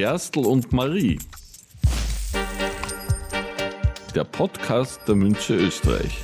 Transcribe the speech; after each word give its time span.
Gerstl 0.00 0.46
und 0.46 0.72
Marie. 0.72 1.18
Der 4.14 4.24
Podcast 4.24 4.98
der 5.06 5.14
Münze 5.14 5.54
Österreich. 5.54 6.22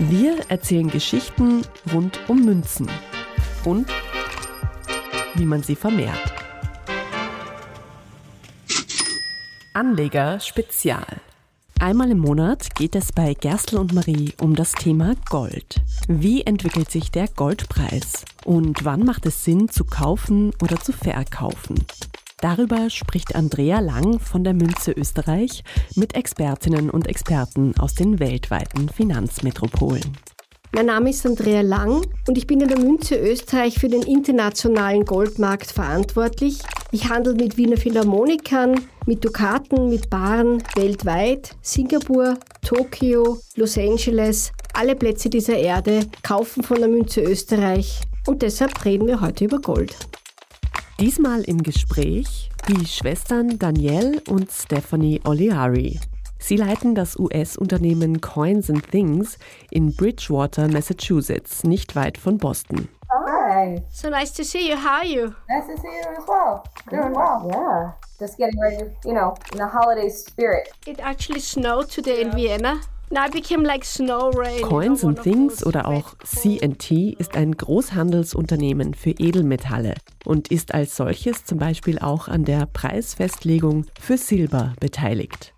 Wir 0.00 0.40
erzählen 0.48 0.90
Geschichten 0.90 1.62
rund 1.92 2.18
um 2.26 2.44
Münzen 2.44 2.90
und 3.64 3.86
wie 5.36 5.44
man 5.44 5.62
sie 5.62 5.76
vermehrt. 5.76 6.34
Anleger 9.72 10.40
Spezial. 10.40 11.20
Einmal 11.78 12.10
im 12.10 12.18
Monat 12.18 12.74
geht 12.74 12.96
es 12.96 13.12
bei 13.12 13.34
Gerstl 13.34 13.76
und 13.76 13.92
Marie 13.92 14.32
um 14.40 14.56
das 14.56 14.72
Thema 14.72 15.14
Gold. 15.30 15.76
Wie 16.08 16.42
entwickelt 16.42 16.90
sich 16.90 17.12
der 17.12 17.28
Goldpreis? 17.28 18.24
Und 18.44 18.84
wann 18.84 19.04
macht 19.04 19.24
es 19.24 19.42
Sinn 19.42 19.70
zu 19.70 19.84
kaufen 19.84 20.52
oder 20.62 20.78
zu 20.78 20.92
verkaufen? 20.92 21.86
Darüber 22.42 22.90
spricht 22.90 23.34
Andrea 23.34 23.80
Lang 23.80 24.20
von 24.20 24.44
der 24.44 24.52
Münze 24.52 24.92
Österreich 24.92 25.64
mit 25.94 26.14
Expertinnen 26.14 26.90
und 26.90 27.08
Experten 27.08 27.72
aus 27.78 27.94
den 27.94 28.20
weltweiten 28.20 28.90
Finanzmetropolen. 28.90 30.18
Mein 30.72 30.86
Name 30.86 31.08
ist 31.08 31.24
Andrea 31.24 31.62
Lang 31.62 32.04
und 32.28 32.36
ich 32.36 32.46
bin 32.46 32.60
in 32.60 32.68
der 32.68 32.80
Münze 32.80 33.16
Österreich 33.16 33.78
für 33.78 33.88
den 33.88 34.02
internationalen 34.02 35.06
Goldmarkt 35.06 35.70
verantwortlich. 35.70 36.58
Ich 36.90 37.08
handle 37.08 37.32
mit 37.32 37.56
Wiener 37.56 37.78
Philharmonikern, 37.78 38.78
mit 39.06 39.24
Dukaten, 39.24 39.88
mit 39.88 40.10
Baren 40.10 40.62
weltweit. 40.74 41.56
Singapur, 41.62 42.36
Tokio, 42.62 43.38
Los 43.56 43.78
Angeles, 43.78 44.52
alle 44.74 44.96
Plätze 44.96 45.30
dieser 45.30 45.56
Erde 45.56 46.00
kaufen 46.22 46.62
von 46.62 46.78
der 46.78 46.88
Münze 46.88 47.22
Österreich. 47.22 48.02
Und 48.26 48.40
deshalb 48.42 48.84
reden 48.84 49.06
wir 49.06 49.20
heute 49.20 49.44
über 49.44 49.60
Gold. 49.60 49.96
Diesmal 50.98 51.42
im 51.42 51.62
Gespräch 51.62 52.50
die 52.68 52.86
Schwestern 52.86 53.58
Danielle 53.58 54.22
und 54.30 54.50
Stephanie 54.50 55.20
Oliari. 55.24 56.00
Sie 56.38 56.56
leiten 56.56 56.94
das 56.94 57.18
US-Unternehmen 57.18 58.20
Coins 58.20 58.70
and 58.70 58.90
Things 58.90 59.38
in 59.70 59.94
Bridgewater, 59.94 60.68
Massachusetts, 60.68 61.64
nicht 61.64 61.96
weit 61.96 62.16
von 62.16 62.38
Boston. 62.38 62.88
Hi. 63.10 63.82
So 63.90 64.08
nice 64.08 64.32
to 64.32 64.42
see 64.42 64.70
you. 64.70 64.76
How 64.76 65.00
are 65.00 65.06
you? 65.06 65.34
Nice 65.48 65.66
to 65.66 65.76
see 65.76 65.88
you 65.88 66.16
as 66.18 66.26
well. 66.26 66.64
Doing 66.90 67.14
well. 67.14 67.48
Yeah. 67.50 67.92
Just 68.18 68.38
getting 68.38 68.58
ready, 68.60 68.90
you 69.04 69.12
know, 69.12 69.34
in 69.52 69.58
the 69.58 69.66
holiday 69.66 70.08
spirit. 70.08 70.70
It 70.86 70.98
actually 71.00 71.40
snowed 71.40 71.90
today 71.90 72.22
in 72.22 72.32
Vienna. 72.32 72.80
Coins 74.62 75.04
and 75.04 75.22
Things 75.22 75.64
oder 75.64 75.86
auch 75.86 76.14
CNT 76.24 77.14
ist 77.18 77.36
ein 77.36 77.52
Großhandelsunternehmen 77.52 78.94
für 78.94 79.10
Edelmetalle 79.10 79.94
und 80.24 80.48
ist 80.48 80.74
als 80.74 80.96
solches 80.96 81.44
zum 81.44 81.58
Beispiel 81.58 81.98
auch 81.98 82.28
an 82.28 82.44
der 82.44 82.66
Preisfestlegung 82.66 83.86
für 84.00 84.16
Silber 84.16 84.74
beteiligt. 84.80 85.54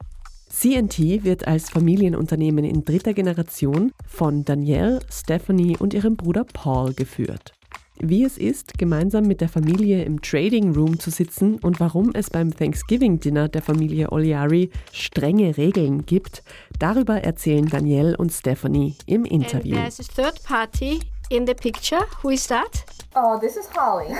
CNT 0.51 1.25
wird 1.25 1.47
als 1.47 1.71
Familienunternehmen 1.71 2.65
in 2.65 2.85
dritter 2.85 3.15
Generation 3.15 3.93
von 4.09 4.45
Danielle, 4.45 5.01
Stephanie 5.11 5.77
und 5.77 5.93
ihrem 5.93 6.17
Bruder 6.17 6.45
Paul 6.45 6.95
geführt. 6.95 7.56
Wie 7.99 8.25
es 8.25 8.37
ist, 8.37 8.77
gemeinsam 8.79 9.25
mit 9.25 9.41
der 9.41 9.49
Familie 9.49 10.05
im 10.05 10.21
Trading 10.21 10.75
Room 10.75 10.99
zu 10.99 11.11
sitzen 11.11 11.59
und 11.59 11.81
warum 11.81 12.11
es 12.15 12.29
beim 12.29 12.55
Thanksgiving 12.55 13.21
Dinner 13.21 13.49
der 13.49 13.63
Familie 13.63 14.13
Oliari 14.13 14.71
strenge 14.93 15.57
Regeln 15.57 16.05
gibt, 16.05 16.43
darüber 16.79 17.23
erzählen 17.23 17.67
Danielle 17.67 18.17
und 18.17 18.33
Stephanie 18.33 18.97
im 19.07 19.23
And 19.23 19.33
Interview. 19.33 19.77
there's 19.77 20.01
a 20.01 20.03
third 20.03 20.43
party 20.45 21.01
in 21.31 21.47
the 21.47 21.55
picture. 21.55 22.07
Who 22.23 22.31
is 22.31 22.47
that? 22.49 22.85
Oh, 23.15 23.39
this 23.41 23.57
is 23.57 23.69
Holly. 23.75 24.15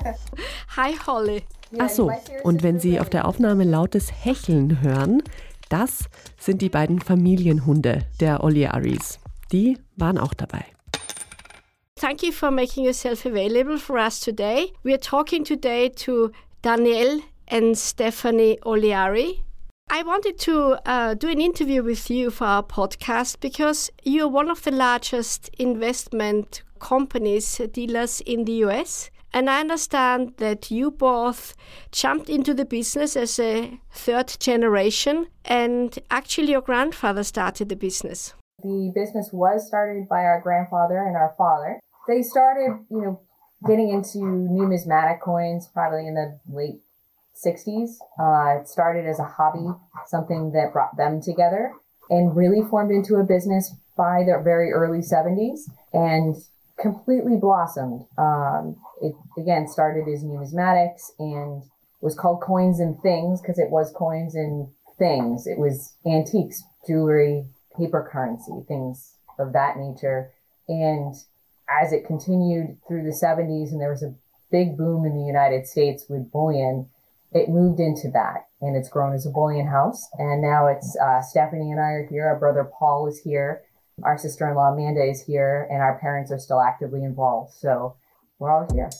Hi, 0.76 0.92
Holly. 1.06 1.42
Ach 1.78 1.88
so, 1.88 2.10
und 2.42 2.62
wenn 2.62 2.80
Sie 2.80 3.00
auf 3.00 3.08
der. 3.08 3.26
Aufnahme 3.26 3.64
lautes 3.64 4.10
Hecheln 4.24 4.82
hören, 4.82 5.22
das 5.68 6.04
sind 6.38 6.60
die 6.60 6.68
beiden 6.68 7.00
Familienhunde 7.00 8.04
der 8.20 8.42
Oliaris. 8.44 9.20
Die 9.52 9.78
waren 9.96 10.18
auch 10.18 10.34
dabei. 10.34 10.64
Thank 12.02 12.24
you 12.24 12.32
for 12.32 12.50
making 12.50 12.82
yourself 12.82 13.24
available 13.24 13.78
for 13.78 13.96
us 13.96 14.18
today. 14.18 14.72
We 14.82 14.92
are 14.92 14.98
talking 14.98 15.44
today 15.44 15.88
to 15.88 16.32
Danielle 16.60 17.20
and 17.46 17.78
Stephanie 17.78 18.58
Oliari. 18.66 19.44
I 19.88 20.02
wanted 20.02 20.36
to 20.40 20.80
uh, 20.84 21.14
do 21.14 21.28
an 21.28 21.40
interview 21.40 21.80
with 21.84 22.10
you 22.10 22.30
for 22.30 22.44
our 22.44 22.64
podcast 22.64 23.38
because 23.38 23.88
you're 24.02 24.26
one 24.26 24.50
of 24.50 24.64
the 24.64 24.72
largest 24.72 25.48
investment 25.60 26.64
companies, 26.80 27.60
dealers 27.72 28.20
in 28.22 28.46
the 28.46 28.64
US. 28.64 29.08
And 29.32 29.48
I 29.48 29.60
understand 29.60 30.34
that 30.38 30.72
you 30.72 30.90
both 30.90 31.54
jumped 31.92 32.28
into 32.28 32.52
the 32.52 32.64
business 32.64 33.14
as 33.14 33.38
a 33.38 33.78
third 33.92 34.36
generation, 34.40 35.28
and 35.44 35.96
actually, 36.10 36.50
your 36.50 36.62
grandfather 36.62 37.22
started 37.22 37.68
the 37.68 37.76
business. 37.76 38.34
The 38.60 38.90
business 38.92 39.30
was 39.32 39.68
started 39.68 40.08
by 40.08 40.24
our 40.24 40.40
grandfather 40.40 40.98
and 40.98 41.16
our 41.16 41.34
father. 41.38 41.78
They 42.06 42.22
started, 42.22 42.84
you 42.90 43.00
know, 43.00 43.20
getting 43.66 43.90
into 43.90 44.18
numismatic 44.18 45.20
coins 45.20 45.68
probably 45.72 46.06
in 46.06 46.14
the 46.14 46.38
late 46.50 46.80
60s. 47.44 47.96
Uh, 48.18 48.60
it 48.60 48.68
started 48.68 49.06
as 49.06 49.18
a 49.18 49.24
hobby, 49.24 49.66
something 50.06 50.52
that 50.52 50.72
brought 50.72 50.96
them 50.96 51.20
together, 51.20 51.72
and 52.10 52.36
really 52.36 52.62
formed 52.62 52.90
into 52.90 53.16
a 53.16 53.24
business 53.24 53.74
by 53.96 54.24
the 54.24 54.40
very 54.42 54.72
early 54.72 54.98
70s 54.98 55.70
and 55.92 56.36
completely 56.80 57.36
blossomed. 57.36 58.06
Um, 58.18 58.76
it 59.00 59.14
again 59.38 59.68
started 59.68 60.08
as 60.08 60.24
numismatics 60.24 61.10
and 61.18 61.62
was 62.00 62.14
called 62.14 62.40
Coins 62.40 62.80
and 62.80 63.00
Things 63.00 63.40
because 63.40 63.58
it 63.58 63.70
was 63.70 63.92
coins 63.92 64.34
and 64.34 64.68
things. 64.98 65.46
It 65.46 65.58
was 65.58 65.94
antiques, 66.04 66.64
jewelry, 66.86 67.46
paper 67.76 68.08
currency, 68.10 68.64
things 68.66 69.14
of 69.38 69.52
that 69.52 69.76
nature. 69.76 70.30
And 70.68 71.14
as 71.80 71.92
it 71.92 72.06
continued 72.06 72.78
through 72.86 73.04
the 73.04 73.10
70s 73.10 73.72
and 73.72 73.80
there 73.80 73.90
was 73.90 74.02
a 74.02 74.14
big 74.50 74.76
boom 74.76 75.04
in 75.04 75.16
the 75.16 75.24
United 75.24 75.66
States 75.66 76.06
with 76.08 76.30
bullion, 76.30 76.88
it 77.32 77.48
moved 77.48 77.80
into 77.80 78.10
that 78.10 78.46
and 78.60 78.76
it's 78.76 78.88
grown 78.88 79.14
as 79.14 79.26
a 79.26 79.30
bullion 79.30 79.66
house. 79.66 80.08
And 80.18 80.42
now 80.42 80.66
it's 80.66 80.96
uh, 80.96 81.22
Stephanie 81.22 81.72
and 81.72 81.80
I 81.80 81.92
are 81.92 82.06
here. 82.06 82.26
Our 82.28 82.38
brother 82.38 82.70
Paul 82.78 83.08
is 83.08 83.18
here. 83.18 83.62
Our 84.02 84.18
sister 84.18 84.48
in 84.48 84.54
law 84.54 84.72
Amanda 84.72 85.02
is 85.02 85.24
here. 85.24 85.66
And 85.70 85.80
our 85.80 85.98
parents 85.98 86.30
are 86.30 86.38
still 86.38 86.60
actively 86.60 87.02
involved. 87.02 87.54
So 87.54 87.96
we're 88.38 88.50
all 88.50 88.68
here. 88.72 88.90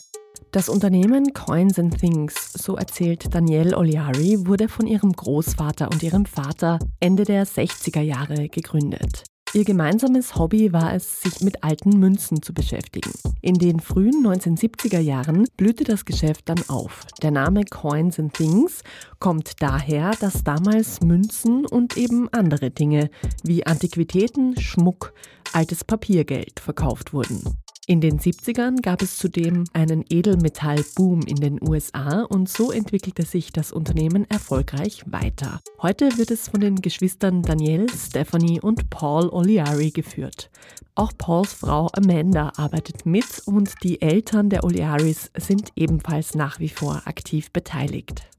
Das 0.51 0.69
Unternehmen 0.69 1.33
Coins 1.33 1.79
and 1.79 1.99
Things, 1.99 2.53
so 2.53 2.77
erzählt 2.77 3.35
Danielle 3.35 3.77
Oliari, 3.77 4.47
wurde 4.47 4.69
von 4.69 4.87
ihrem 4.87 5.13
Großvater 5.13 5.89
und 5.91 6.03
ihrem 6.03 6.27
Vater 6.27 6.79
Ende 7.01 7.25
der 7.25 7.47
60er 7.47 8.01
Jahre 8.01 8.49
gegründet. 8.49 9.25
Ihr 9.55 9.65
gemeinsames 9.65 10.37
Hobby 10.37 10.73
war 10.73 10.95
es, 10.95 11.21
sich 11.21 11.43
mit 11.43 11.63
alten 11.63 11.99
Münzen 11.99 12.41
zu 12.41 12.55
beschäftigen. 12.55 13.13
In 13.43 13.57
den 13.57 13.81
frühen 13.81 14.27
1970er 14.27 14.99
Jahren 14.99 15.45
blühte 15.59 15.85
das 15.85 16.07
Geschäft 16.07 16.49
dann 16.49 16.63
auf. 16.69 17.05
Der 17.21 17.33
Name 17.33 17.65
Coins 17.67 18.19
and 18.19 18.33
Things 18.33 18.83
kommt 19.19 19.61
daher, 19.61 20.13
dass 20.21 20.43
damals 20.43 21.03
Münzen 21.03 21.67
und 21.67 21.99
eben 21.99 22.31
andere 22.33 22.71
Dinge 22.71 23.11
wie 23.43 23.67
Antiquitäten, 23.67 24.59
Schmuck, 24.59 25.13
altes 25.53 25.85
Papiergeld 25.85 26.59
verkauft 26.59 27.13
wurden. 27.13 27.43
In 27.89 28.01
den 28.01 28.21
70ern 28.21 28.81
gab 28.81 29.03
es 29.03 29.19
zudem 29.19 29.65
einen 29.73 30.05
Edelmetallboom 30.09 31.23
in 31.23 31.35
den 31.35 31.59
USA 31.61 32.23
und 32.23 32.49
so 32.49 32.71
entwickelte 32.71 33.25
sich 33.25 33.51
das 33.51 33.73
Unternehmen 33.73 34.25
erfolgreich 34.31 35.03
weiter. 35.07 35.61
Heute 35.81 36.17
wird 36.17 36.31
es 36.31 36.49
von 36.49 36.61
den 36.61 36.77
Geschwistern 36.77 37.43
Danielle, 37.43 37.89
Stephanie 37.89 38.61
und 38.61 38.89
Paul 38.89 39.29
Oliari 39.31 39.91
geführt. 39.91 40.49
Auch 40.95 41.11
Pauls 41.19 41.55
Frau 41.55 41.89
Amanda 41.93 42.53
arbeitet 42.57 43.05
mit 43.05 43.43
und 43.47 43.75
die 43.83 44.01
Eltern 44.01 44.49
der 44.49 44.63
Oliaris 44.63 45.33
sind 45.37 45.71
ebenfalls 45.75 46.37
nach 46.37 46.61
wie 46.61 46.69
vor 46.69 47.03
aktiv 47.07 47.51
beteiligt. 47.51 48.31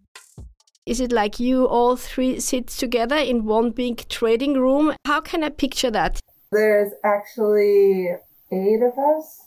Is 0.85 1.01
it 1.01 1.11
like 1.11 1.37
you 1.37 1.67
all 1.67 1.97
three 1.97 2.39
sit 2.39 2.67
together 2.79 3.21
in 3.21 3.45
one 3.45 3.71
big 3.71 4.07
trading 4.07 4.55
room? 4.55 4.93
How 5.05 5.21
can 5.21 5.43
I 5.43 5.49
picture 5.49 5.91
that? 5.91 6.17
There's 6.51 6.93
actually 7.03 8.15
eight 8.53 8.81
of 8.83 8.97
us, 8.97 9.41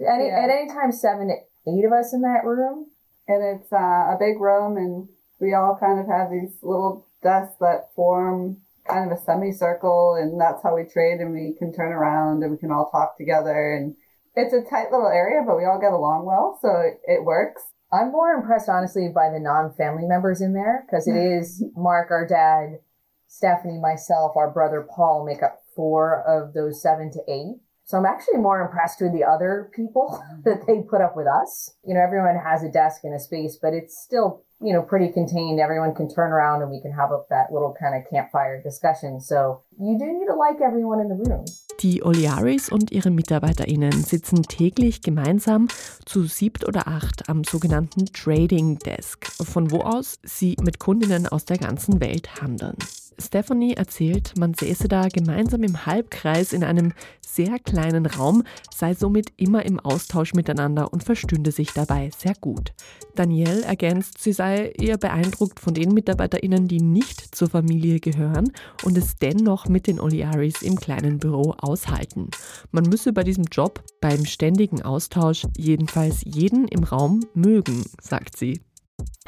Any, 0.00 0.26
Yeah. 0.28 0.44
At 0.44 0.50
any 0.50 0.68
time, 0.68 0.92
seven 0.92 1.28
to 1.28 1.34
eight 1.70 1.84
of 1.84 1.92
us 1.92 2.12
in 2.12 2.22
that 2.22 2.44
room. 2.44 2.86
and 3.30 3.42
it's 3.42 3.72
uh, 3.72 3.76
a 3.76 4.16
big 4.18 4.40
room, 4.40 4.76
and 4.76 5.08
we 5.40 5.52
all 5.54 5.76
kind 5.78 6.00
of 6.00 6.06
have 6.06 6.30
these 6.30 6.56
little 6.62 7.06
desks 7.22 7.56
that 7.60 7.92
form 7.94 8.56
kind 8.88 9.10
of 9.12 9.18
a 9.18 9.20
semicircle, 9.20 10.14
and 10.14 10.40
that's 10.40 10.62
how 10.62 10.74
we 10.74 10.84
trade, 10.84 11.20
and 11.20 11.32
we 11.34 11.54
can 11.58 11.72
turn 11.74 11.92
around 11.92 12.42
and 12.42 12.50
we 12.50 12.56
can 12.56 12.70
all 12.72 12.88
talk 12.90 13.18
together, 13.18 13.72
and 13.74 13.94
it's 14.34 14.54
a 14.54 14.62
tight 14.62 14.90
little 14.90 15.08
area, 15.08 15.42
but 15.46 15.58
we 15.58 15.64
all 15.66 15.78
get 15.80 15.92
along 15.92 16.24
well, 16.24 16.58
so 16.62 16.68
it, 16.80 17.00
it 17.04 17.24
works. 17.24 17.62
I'm 17.92 18.12
more 18.12 18.32
impressed, 18.32 18.68
honestly, 18.70 19.08
by 19.14 19.28
the 19.30 19.40
non-family 19.40 20.06
members 20.06 20.40
in 20.40 20.54
there 20.54 20.84
because 20.86 21.06
it 21.08 21.16
is 21.16 21.62
Mark, 21.76 22.10
our 22.10 22.26
dad, 22.26 22.78
Stephanie, 23.26 23.78
myself, 23.78 24.36
our 24.36 24.50
brother 24.50 24.86
Paul 24.94 25.26
make 25.26 25.42
up 25.42 25.60
four 25.76 26.22
of 26.26 26.54
those 26.54 26.80
seven 26.80 27.10
to 27.12 27.20
eight. 27.28 27.60
So 27.88 27.96
I'm 27.96 28.04
actually 28.04 28.36
more 28.36 28.60
impressed 28.60 29.00
with 29.00 29.14
the 29.14 29.24
other 29.24 29.70
people 29.74 30.22
that 30.44 30.66
they 30.66 30.82
put 30.82 31.00
up 31.00 31.16
with 31.16 31.26
us. 31.26 31.72
You 31.86 31.94
know, 31.94 32.00
everyone 32.00 32.36
has 32.36 32.62
a 32.62 32.68
desk 32.68 33.00
and 33.02 33.14
a 33.14 33.18
space, 33.18 33.58
but 33.60 33.72
it's 33.72 33.96
still, 33.98 34.44
you 34.60 34.74
know, 34.74 34.82
pretty 34.82 35.10
contained. 35.10 35.58
Everyone 35.58 35.94
can 35.94 36.06
turn 36.06 36.30
around 36.30 36.60
and 36.60 36.70
we 36.70 36.82
can 36.82 36.92
have 36.92 37.08
that 37.30 37.50
little 37.50 37.74
kind 37.80 37.96
of 37.96 38.02
campfire 38.10 38.60
discussion. 38.62 39.22
So 39.22 39.62
you 39.80 39.98
do 39.98 40.04
need 40.04 40.26
to 40.26 40.34
like 40.34 40.60
everyone 40.60 41.00
in 41.00 41.08
the 41.08 41.14
room. 41.14 41.46
Die 41.80 42.02
Oliaris 42.04 42.68
und 42.68 42.92
ihre 42.92 43.10
MitarbeiterInnen 43.10 43.92
sitzen 43.92 44.42
täglich 44.42 45.00
gemeinsam 45.00 45.68
zu 46.04 46.24
siebt 46.24 46.68
oder 46.68 46.88
acht 46.88 47.30
am 47.30 47.42
sogenannten 47.42 48.04
Trading 48.12 48.78
Desk, 48.80 49.24
von 49.24 49.70
wo 49.70 49.80
aus 49.80 50.18
sie 50.22 50.56
mit 50.60 50.78
Kundinnen 50.78 51.26
aus 51.26 51.46
der 51.46 51.56
ganzen 51.56 52.02
Welt 52.02 52.42
handeln. 52.42 52.76
Stephanie 53.20 53.74
erzählt, 53.74 54.34
man 54.38 54.54
säße 54.54 54.88
da 54.88 55.08
gemeinsam 55.08 55.62
im 55.62 55.86
Halbkreis 55.86 56.52
in 56.52 56.62
einem 56.62 56.92
sehr 57.20 57.58
kleinen 57.58 58.06
Raum, 58.06 58.44
sei 58.74 58.94
somit 58.94 59.32
immer 59.36 59.64
im 59.66 59.80
Austausch 59.80 60.34
miteinander 60.34 60.92
und 60.92 61.04
verstünde 61.04 61.52
sich 61.52 61.72
dabei 61.72 62.10
sehr 62.16 62.34
gut. 62.40 62.72
Danielle 63.14 63.62
ergänzt, 63.62 64.22
sie 64.22 64.32
sei 64.32 64.72
eher 64.78 64.98
beeindruckt 64.98 65.60
von 65.60 65.74
den 65.74 65.92
MitarbeiterInnen, 65.92 66.68
die 66.68 66.80
nicht 66.80 67.34
zur 67.34 67.50
Familie 67.50 68.00
gehören 68.00 68.52
und 68.84 68.96
es 68.96 69.16
dennoch 69.16 69.66
mit 69.66 69.86
den 69.86 70.00
Oliaris 70.00 70.62
im 70.62 70.76
kleinen 70.76 71.18
Büro 71.18 71.54
aushalten. 71.58 72.30
Man 72.70 72.84
müsse 72.84 73.12
bei 73.12 73.24
diesem 73.24 73.44
Job, 73.44 73.82
beim 74.00 74.24
ständigen 74.24 74.82
Austausch, 74.82 75.46
jedenfalls 75.56 76.22
jeden 76.24 76.68
im 76.68 76.84
Raum 76.84 77.24
mögen, 77.34 77.84
sagt 78.00 78.36
sie. 78.36 78.60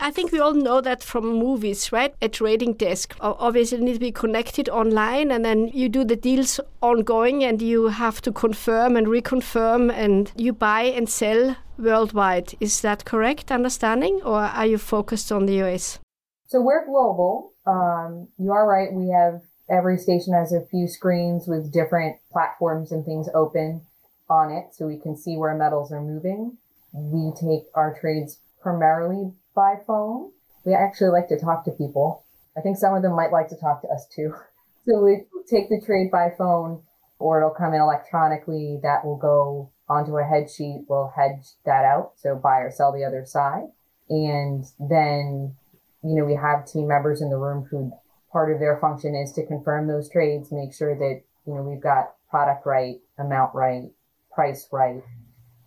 I 0.02 0.10
think 0.10 0.32
we 0.32 0.40
all 0.40 0.54
know 0.54 0.80
that 0.80 1.04
from 1.04 1.38
movies, 1.38 1.92
right? 1.92 2.14
A 2.22 2.28
trading 2.28 2.72
desk 2.72 3.14
obviously 3.20 3.78
needs 3.78 3.98
to 3.98 4.06
be 4.06 4.10
connected 4.10 4.66
online, 4.70 5.30
and 5.30 5.44
then 5.44 5.68
you 5.68 5.90
do 5.90 6.04
the 6.04 6.16
deals 6.16 6.58
ongoing, 6.80 7.44
and 7.44 7.60
you 7.60 7.88
have 7.88 8.22
to 8.22 8.32
confirm 8.32 8.96
and 8.96 9.06
reconfirm, 9.06 9.92
and 9.92 10.32
you 10.36 10.54
buy 10.54 10.82
and 10.84 11.06
sell 11.06 11.54
worldwide. 11.78 12.54
Is 12.60 12.80
that 12.80 13.04
correct 13.04 13.52
understanding, 13.52 14.22
or 14.24 14.40
are 14.40 14.64
you 14.64 14.78
focused 14.78 15.30
on 15.30 15.44
the 15.44 15.62
US? 15.64 15.98
So 16.46 16.62
we're 16.62 16.86
global. 16.86 17.52
Um, 17.66 18.28
you 18.38 18.52
are 18.52 18.66
right. 18.66 18.90
We 18.90 19.10
have 19.10 19.42
every 19.68 19.98
station 19.98 20.32
has 20.32 20.52
a 20.52 20.64
few 20.64 20.88
screens 20.88 21.46
with 21.46 21.70
different 21.70 22.16
platforms 22.32 22.90
and 22.90 23.04
things 23.04 23.28
open 23.34 23.82
on 24.30 24.50
it, 24.50 24.74
so 24.74 24.86
we 24.86 24.98
can 24.98 25.14
see 25.14 25.36
where 25.36 25.54
metals 25.54 25.92
are 25.92 26.00
moving. 26.00 26.56
We 26.94 27.32
take 27.38 27.68
our 27.74 27.94
trades 28.00 28.38
primarily 28.62 29.34
by 29.60 29.74
phone. 29.86 30.32
We 30.64 30.72
actually 30.72 31.10
like 31.10 31.28
to 31.28 31.38
talk 31.38 31.66
to 31.66 31.70
people. 31.70 32.24
I 32.56 32.62
think 32.62 32.78
some 32.78 32.94
of 32.94 33.02
them 33.02 33.14
might 33.14 33.30
like 33.30 33.50
to 33.50 33.56
talk 33.56 33.82
to 33.82 33.88
us 33.88 34.06
too. 34.14 34.34
So 34.86 35.04
we 35.04 35.24
take 35.46 35.68
the 35.68 35.78
trade 35.78 36.10
by 36.10 36.30
phone 36.38 36.82
or 37.18 37.36
it'll 37.36 37.50
come 37.50 37.74
in 37.74 37.82
electronically. 37.82 38.80
That 38.82 39.04
will 39.04 39.18
go 39.18 39.70
onto 39.90 40.16
a 40.16 40.24
head 40.24 40.50
sheet. 40.50 40.86
We'll 40.88 41.12
hedge 41.14 41.44
that 41.66 41.84
out. 41.84 42.12
So 42.16 42.34
buy 42.34 42.60
or 42.60 42.70
sell 42.70 42.90
the 42.90 43.04
other 43.04 43.26
side. 43.26 43.68
And 44.08 44.64
then, 44.80 45.54
you 46.02 46.16
know, 46.16 46.24
we 46.24 46.34
have 46.34 46.66
team 46.66 46.88
members 46.88 47.20
in 47.20 47.28
the 47.28 47.36
room 47.36 47.68
who 47.70 47.92
part 48.32 48.50
of 48.50 48.58
their 48.58 48.78
function 48.78 49.14
is 49.14 49.32
to 49.32 49.46
confirm 49.46 49.86
those 49.86 50.08
trades, 50.08 50.50
make 50.50 50.72
sure 50.72 50.96
that, 50.96 51.20
you 51.46 51.54
know, 51.54 51.62
we've 51.62 51.82
got 51.82 52.14
product 52.30 52.64
right, 52.64 53.00
amount 53.18 53.54
right, 53.54 53.90
price 54.32 54.66
right 54.72 55.02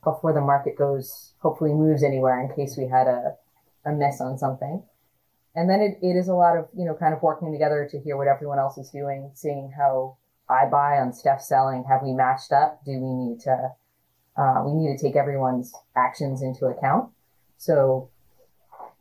before 0.04 0.34
the 0.34 0.42
market 0.42 0.75
goes, 0.75 1.34
hopefully 1.38 1.72
moves 1.72 2.04
anywhere 2.04 2.42
in 2.42 2.54
case 2.56 2.75
we 2.75 2.88
had 2.88 3.06
a 3.06 3.36
a 3.86 3.92
miss 3.92 4.22
on 4.22 4.38
something. 4.38 4.84
And 5.56 5.70
then 5.70 5.82
it, 5.82 6.00
it 6.02 6.18
is 6.18 6.28
a 6.28 6.34
lot 6.34 6.58
of, 6.58 6.68
you 6.76 6.86
know, 6.86 6.96
kind 6.96 7.14
of 7.14 7.22
working 7.22 7.52
together 7.52 7.88
to 7.92 8.00
hear 8.00 8.18
what 8.18 8.28
everyone 8.28 8.60
else 8.60 8.78
is 8.78 8.90
doing, 8.90 9.30
seeing 9.36 9.72
how 9.76 10.18
I 10.50 10.66
buy 10.66 10.98
on 10.98 11.14
Steph 11.14 11.42
selling. 11.42 11.84
Have 11.88 12.02
we 12.02 12.12
matched 12.12 12.52
up? 12.52 12.84
Do 12.86 12.92
we 12.92 13.14
need 13.14 13.40
to, 13.42 13.72
uh, 14.36 14.64
we 14.66 14.74
need 14.74 14.98
to 14.98 15.04
take 15.04 15.16
everyone's 15.16 15.74
actions 15.96 16.42
into 16.42 16.66
account. 16.66 17.12
So, 17.58 18.10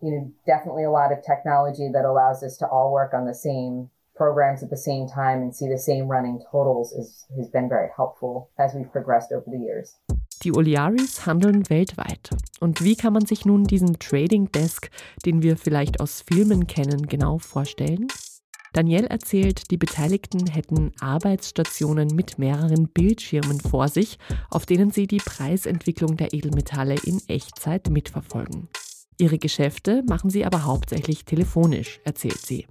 you 0.02 0.10
know, 0.10 0.32
definitely 0.46 0.84
a 0.84 0.90
lot 0.90 1.12
of 1.12 1.24
technology 1.24 1.88
that 1.92 2.04
allows 2.04 2.42
us 2.42 2.56
to 2.58 2.66
all 2.66 2.92
work 2.92 3.14
on 3.14 3.24
the 3.24 3.34
same 3.34 3.88
programs 4.14 4.62
at 4.62 4.68
the 4.68 4.76
same 4.76 5.08
time 5.08 5.40
and 5.40 5.56
see 5.56 5.68
the 5.68 5.78
same 5.78 6.06
running 6.06 6.44
totals 6.50 6.92
is, 6.92 7.24
has 7.36 7.48
been 7.48 7.68
very 7.68 7.88
helpful 7.96 8.50
as 8.58 8.74
we've 8.74 8.92
progressed 8.92 9.32
over 9.32 9.46
the 9.46 9.58
years. 9.58 9.96
Die 10.42 10.52
Oliaris 10.52 11.24
handeln 11.24 11.70
weltweit. 11.70 12.30
Und 12.58 12.82
wie 12.82 12.96
kann 12.96 13.12
man 13.12 13.26
sich 13.26 13.44
nun 13.44 13.64
diesen 13.64 13.98
Trading 14.00 14.50
Desk, 14.50 14.90
den 15.24 15.42
wir 15.42 15.56
vielleicht 15.56 16.00
aus 16.00 16.24
Filmen 16.26 16.66
kennen, 16.66 17.06
genau 17.06 17.38
vorstellen? 17.38 18.08
Danielle 18.72 19.08
erzählt, 19.08 19.70
die 19.70 19.76
Beteiligten 19.76 20.46
hätten 20.46 20.92
Arbeitsstationen 20.98 22.08
mit 22.14 22.38
mehreren 22.38 22.88
Bildschirmen 22.88 23.60
vor 23.60 23.88
sich, 23.88 24.18
auf 24.50 24.66
denen 24.66 24.90
sie 24.90 25.06
die 25.06 25.18
Preisentwicklung 25.18 26.16
der 26.16 26.32
Edelmetalle 26.32 26.96
in 27.04 27.20
Echtzeit 27.28 27.90
mitverfolgen. 27.90 28.68
Ihre 29.18 29.38
Geschäfte 29.38 30.02
machen 30.08 30.30
sie 30.30 30.44
aber 30.44 30.64
hauptsächlich 30.64 31.24
telefonisch, 31.24 32.00
erzählt 32.04 32.40
sie. 32.40 32.66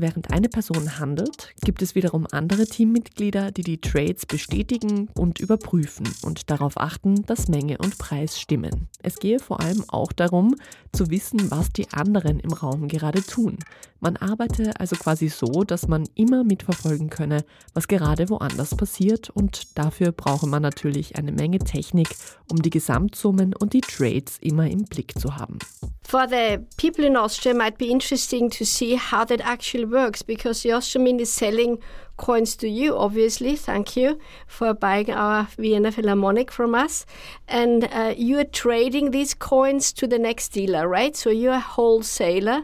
Während 0.00 0.30
eine 0.30 0.48
Person 0.48 1.00
handelt, 1.00 1.54
gibt 1.64 1.82
es 1.82 1.96
wiederum 1.96 2.28
andere 2.30 2.66
Teammitglieder, 2.66 3.50
die 3.50 3.64
die 3.64 3.80
Trades 3.80 4.26
bestätigen 4.26 5.08
und 5.18 5.40
überprüfen 5.40 6.08
und 6.22 6.50
darauf 6.50 6.78
achten, 6.78 7.26
dass 7.26 7.48
Menge 7.48 7.78
und 7.78 7.98
Preis 7.98 8.38
stimmen. 8.38 8.86
Es 9.02 9.16
gehe 9.16 9.40
vor 9.40 9.58
allem 9.58 9.82
auch 9.88 10.12
darum, 10.12 10.54
zu 10.92 11.10
wissen, 11.10 11.50
was 11.50 11.72
die 11.72 11.90
anderen 11.90 12.38
im 12.38 12.52
Raum 12.52 12.86
gerade 12.86 13.24
tun. 13.24 13.58
Man 13.98 14.16
arbeite 14.16 14.78
also 14.78 14.94
quasi 14.94 15.28
so, 15.28 15.64
dass 15.64 15.88
man 15.88 16.04
immer 16.14 16.44
mitverfolgen 16.44 17.10
könne, 17.10 17.44
was 17.74 17.88
gerade 17.88 18.28
woanders 18.28 18.76
passiert 18.76 19.30
und 19.30 19.76
dafür 19.76 20.12
brauche 20.12 20.46
man 20.46 20.62
natürlich 20.62 21.16
eine 21.16 21.32
Menge 21.32 21.58
Technik, 21.58 22.10
um 22.48 22.62
die 22.62 22.70
Gesamtsummen 22.70 23.52
und 23.52 23.72
die 23.72 23.80
Trades 23.80 24.38
immer 24.40 24.70
im 24.70 24.84
Blick 24.84 25.18
zu 25.18 25.34
haben. 25.34 25.58
For 26.08 26.26
the 26.26 26.64
people 26.78 27.04
in 27.04 27.16
Austria, 27.16 27.54
it 27.54 27.58
might 27.58 27.76
be 27.76 27.90
interesting 27.90 28.48
to 28.48 28.64
see 28.64 28.94
how 28.94 29.26
that 29.26 29.42
actually 29.42 29.84
works 29.84 30.22
because 30.22 30.62
the 30.62 30.72
Austrian 30.72 31.20
is 31.20 31.30
selling 31.30 31.80
coins 32.16 32.56
to 32.56 32.66
you, 32.66 32.96
obviously. 32.96 33.56
Thank 33.56 33.94
you 33.94 34.18
for 34.46 34.72
buying 34.72 35.10
our 35.10 35.48
Vienna 35.58 35.92
Philharmonic 35.92 36.50
from 36.50 36.74
us. 36.74 37.04
And 37.46 37.90
uh, 37.92 38.14
you 38.16 38.38
are 38.38 38.44
trading 38.44 39.10
these 39.10 39.34
coins 39.34 39.92
to 39.92 40.06
the 40.06 40.18
next 40.18 40.48
dealer, 40.48 40.88
right? 40.88 41.14
So 41.14 41.28
you're 41.28 41.52
a 41.52 41.60
wholesaler. 41.60 42.62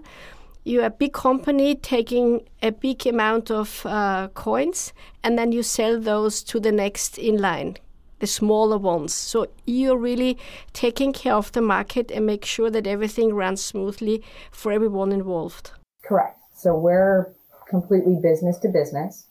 You're 0.65 0.87
a 0.87 0.91
big 0.91 1.13
company 1.13 1.75
taking 1.75 2.49
a 2.63 2.73
big 2.73 3.07
amount 3.07 3.51
of 3.51 3.85
uh, 3.85 4.29
coins 4.29 4.95
and 5.23 5.39
then 5.39 5.53
you 5.53 5.63
sell 5.63 6.01
those 6.01 6.43
to 6.45 6.59
the 6.59 6.73
next 6.73 7.19
in 7.19 7.37
line 7.37 7.77
the 8.25 8.29
smaller 8.29 8.79
ones. 8.79 9.13
So 9.13 9.49
you're 9.67 9.99
really 9.99 10.39
taking 10.73 11.13
care 11.13 11.35
of 11.35 11.53
the 11.53 11.61
market 11.61 12.11
and 12.11 12.25
make 12.25 12.47
sure 12.47 12.71
that 12.71 12.87
everything 12.87 13.35
runs 13.35 13.63
smoothly 13.63 14.25
for 14.51 14.73
everyone 14.73 15.13
involved. 15.13 15.73
Correct. 16.03 16.39
So 16.55 16.75
we're 16.75 17.35
completely 17.69 18.17
business 18.17 18.57
to 18.61 18.69
business. 18.69 19.27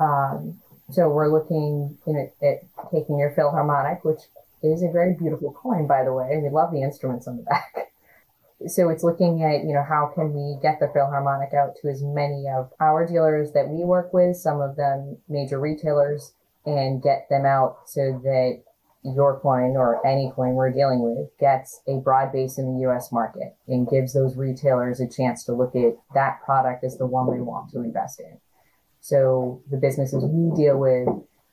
Um, 0.00 0.58
so 0.90 1.10
we're 1.10 1.30
looking 1.36 1.98
you 2.06 2.12
know, 2.14 2.32
at 2.42 2.58
taking 2.90 3.18
your 3.18 3.32
Philharmonic, 3.32 4.06
which 4.06 4.22
is 4.62 4.82
a 4.82 4.90
very 4.90 5.12
beautiful 5.12 5.52
coin, 5.52 5.86
by 5.86 6.02
the 6.02 6.14
way. 6.14 6.40
We 6.42 6.48
love 6.48 6.72
the 6.72 6.82
instruments 6.82 7.28
on 7.28 7.36
the 7.36 7.42
back. 7.42 7.74
So 8.66 8.88
it's 8.88 9.04
looking 9.04 9.42
at, 9.42 9.64
you 9.66 9.74
know, 9.74 9.84
how 9.86 10.12
can 10.14 10.32
we 10.32 10.58
get 10.62 10.80
the 10.80 10.88
Philharmonic 10.88 11.52
out 11.52 11.76
to 11.82 11.88
as 11.88 12.02
many 12.02 12.46
of 12.48 12.72
our 12.80 13.04
dealers 13.04 13.52
that 13.52 13.68
we 13.68 13.84
work 13.84 14.14
with, 14.14 14.38
some 14.38 14.62
of 14.62 14.76
them 14.76 15.18
major 15.28 15.60
retailers, 15.60 16.32
and 16.66 17.02
get 17.02 17.26
them 17.28 17.44
out 17.44 17.78
so 17.86 18.20
that 18.22 18.62
your 19.04 19.38
coin 19.40 19.76
or 19.76 20.04
any 20.06 20.32
coin 20.34 20.54
we're 20.54 20.72
dealing 20.72 21.00
with 21.02 21.28
gets 21.38 21.80
a 21.86 22.00
broad 22.00 22.32
base 22.32 22.56
in 22.56 22.74
the 22.74 22.88
US 22.88 23.12
market 23.12 23.54
and 23.68 23.88
gives 23.88 24.14
those 24.14 24.36
retailers 24.36 24.98
a 24.98 25.08
chance 25.08 25.44
to 25.44 25.52
look 25.52 25.76
at 25.76 25.96
that 26.14 26.40
product 26.42 26.84
as 26.84 26.96
the 26.96 27.06
one 27.06 27.30
they 27.30 27.40
want 27.40 27.70
to 27.70 27.80
invest 27.80 28.18
in. 28.20 28.38
So 29.00 29.62
the 29.70 29.76
businesses 29.76 30.24
we 30.24 30.56
deal 30.56 30.78
with 30.78 31.06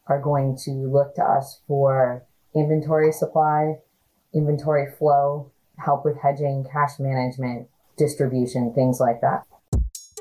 are 0.08 0.22
going 0.22 0.58
to 0.64 0.72
look 0.72 1.16
to 1.16 1.24
us 1.24 1.62
for 1.68 2.26
inventory 2.56 3.12
supply, 3.12 3.76
inventory 4.34 4.90
flow, 4.98 5.52
help 5.78 6.06
with 6.06 6.18
hedging, 6.22 6.66
cash 6.72 7.00
management, 7.00 7.68
distribution, 7.98 8.74
things 8.74 9.02
like 9.02 9.20
that. 9.22 9.46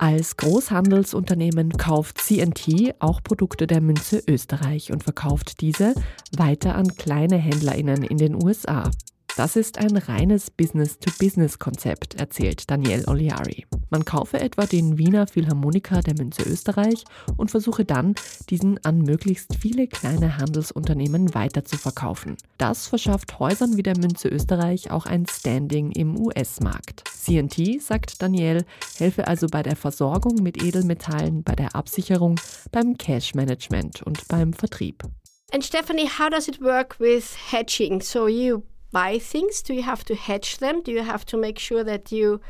Als 0.02 0.38
Großhandelsunternehmen 0.38 1.72
kauft 1.72 2.22
CNT 2.22 2.94
auch 3.00 3.22
Produkte 3.22 3.66
der 3.66 3.82
Münze 3.82 4.22
Österreich 4.26 4.92
und 4.92 5.04
verkauft 5.04 5.60
diese 5.60 5.94
weiter 6.34 6.74
an 6.74 6.96
kleine 6.96 7.36
Händlerinnen 7.36 8.04
in 8.04 8.16
den 8.16 8.42
USA. 8.42 8.90
Das 9.36 9.56
ist 9.56 9.78
ein 9.78 9.96
reines 9.96 10.50
Business-to-Business-Konzept, 10.50 12.20
erzählt 12.20 12.70
Daniel 12.70 13.04
Oliari. 13.06 13.64
Man 13.88 14.04
kaufe 14.04 14.38
etwa 14.38 14.66
den 14.66 14.98
Wiener 14.98 15.26
Philharmoniker 15.26 16.00
der 16.00 16.14
Münze 16.14 16.42
Österreich 16.42 17.04
und 17.36 17.50
versuche 17.50 17.84
dann, 17.84 18.14
diesen 18.50 18.84
an 18.84 18.98
möglichst 18.98 19.56
viele 19.56 19.86
kleine 19.86 20.36
Handelsunternehmen 20.36 21.34
weiterzuverkaufen. 21.34 22.36
Das 22.58 22.88
verschafft 22.88 23.38
Häusern 23.38 23.76
wie 23.76 23.82
der 23.82 23.96
Münze 23.96 24.28
Österreich 24.28 24.90
auch 24.90 25.06
ein 25.06 25.26
Standing 25.26 25.92
im 25.92 26.20
US-Markt. 26.20 27.04
CNT, 27.08 27.80
sagt 27.80 28.20
Daniel, 28.20 28.64
helfe 28.98 29.26
also 29.26 29.46
bei 29.46 29.62
der 29.62 29.76
Versorgung 29.76 30.36
mit 30.42 30.62
Edelmetallen, 30.62 31.42
bei 31.44 31.54
der 31.54 31.74
Absicherung, 31.74 32.38
beim 32.72 32.96
Cash-Management 32.98 34.02
und 34.02 34.28
beim 34.28 34.52
Vertrieb. 34.52 35.04
And 35.52 35.64
Stephanie, 35.64 36.08
how 36.08 36.30
does 36.30 36.46
it 36.46 36.60
work 36.60 37.00
with 37.00 37.36
hedging? 37.50 38.00
So 38.00 38.28
you 38.28 38.62
buy 38.92 39.18
things, 39.18 39.62
do 39.62 39.74
you 39.74 39.82
have 39.82 40.04
to 40.04 40.14
hedge 40.14 40.58
them? 40.58 40.82
Do 40.82 40.92
you 40.92 41.02
have 41.02 41.24
to 41.26 41.36
make 41.36 41.58
sure 41.58 41.84
that 41.84 42.12
you, 42.12 42.40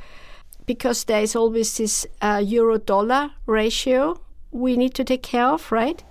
because 0.67 1.05
there 1.05 1.23
is 1.23 1.37
always 1.37 1.77
this 1.77 2.07
uh, 2.21 2.43
euro 2.45 2.79
dollar 2.79 3.33
ratio 3.47 4.21
we 4.51 4.77
need 4.77 4.95
to 4.95 5.05
take 5.05 5.23
care 5.23 5.47
of, 5.47 5.71
right? 5.71 6.03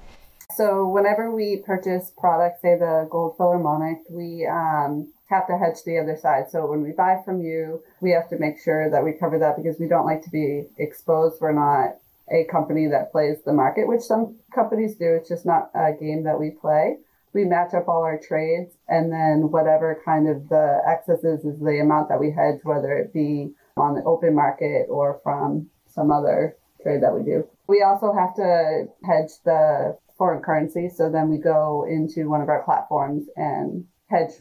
So 0.55 0.87
whenever 0.87 1.33
we 1.33 1.57
purchase 1.57 2.11
products, 2.17 2.61
say 2.61 2.77
the 2.77 3.07
gold 3.09 3.37
philharmonic, 3.37 3.99
we 4.09 4.47
um, 4.47 5.11
have 5.29 5.47
to 5.47 5.57
hedge 5.57 5.83
the 5.85 5.99
other 5.99 6.17
side. 6.17 6.49
So 6.49 6.65
when 6.65 6.81
we 6.81 6.91
buy 6.91 7.21
from 7.23 7.41
you, 7.41 7.81
we 8.01 8.11
have 8.11 8.29
to 8.29 8.39
make 8.39 8.59
sure 8.59 8.89
that 8.89 9.03
we 9.03 9.13
cover 9.13 9.37
that 9.39 9.57
because 9.57 9.79
we 9.79 9.87
don't 9.87 10.05
like 10.05 10.23
to 10.23 10.29
be 10.29 10.65
exposed. 10.77 11.39
We're 11.39 11.53
not 11.53 11.97
a 12.31 12.45
company 12.45 12.87
that 12.87 13.11
plays 13.11 13.37
the 13.45 13.53
market, 13.53 13.87
which 13.87 14.01
some 14.01 14.37
companies 14.53 14.95
do. 14.95 15.13
It's 15.13 15.29
just 15.29 15.45
not 15.45 15.69
a 15.75 15.93
game 15.93 16.23
that 16.23 16.39
we 16.39 16.51
play. 16.51 16.97
We 17.33 17.45
match 17.45 17.73
up 17.73 17.87
all 17.87 18.01
our 18.01 18.19
trades 18.19 18.73
and 18.87 19.11
then 19.11 19.51
whatever 19.51 20.01
kind 20.03 20.27
of 20.27 20.49
the 20.49 20.81
excess 20.87 21.23
is, 21.23 21.45
is 21.45 21.59
the 21.59 21.79
amount 21.79 22.09
that 22.09 22.19
we 22.19 22.31
hedge, 22.31 22.61
whether 22.63 22.97
it 22.97 23.13
be 23.13 23.51
on 23.77 23.93
the 23.93 24.03
open 24.03 24.35
market 24.35 24.87
or 24.89 25.19
from 25.23 25.69
some 25.87 26.11
other 26.11 26.57
trade 26.81 27.03
that 27.03 27.13
we 27.13 27.23
do. 27.23 27.47
We 27.67 27.83
also 27.83 28.13
have 28.13 28.35
to 28.35 28.85
hedge 29.03 29.31
the 29.45 29.97
foreign 30.17 30.41
currency. 30.41 30.89
So 30.89 31.09
then 31.09 31.29
we 31.29 31.37
go 31.37 31.85
into 31.89 32.29
one 32.29 32.41
of 32.41 32.49
our 32.49 32.63
platforms 32.63 33.25
and 33.35 33.85
hedge 34.09 34.31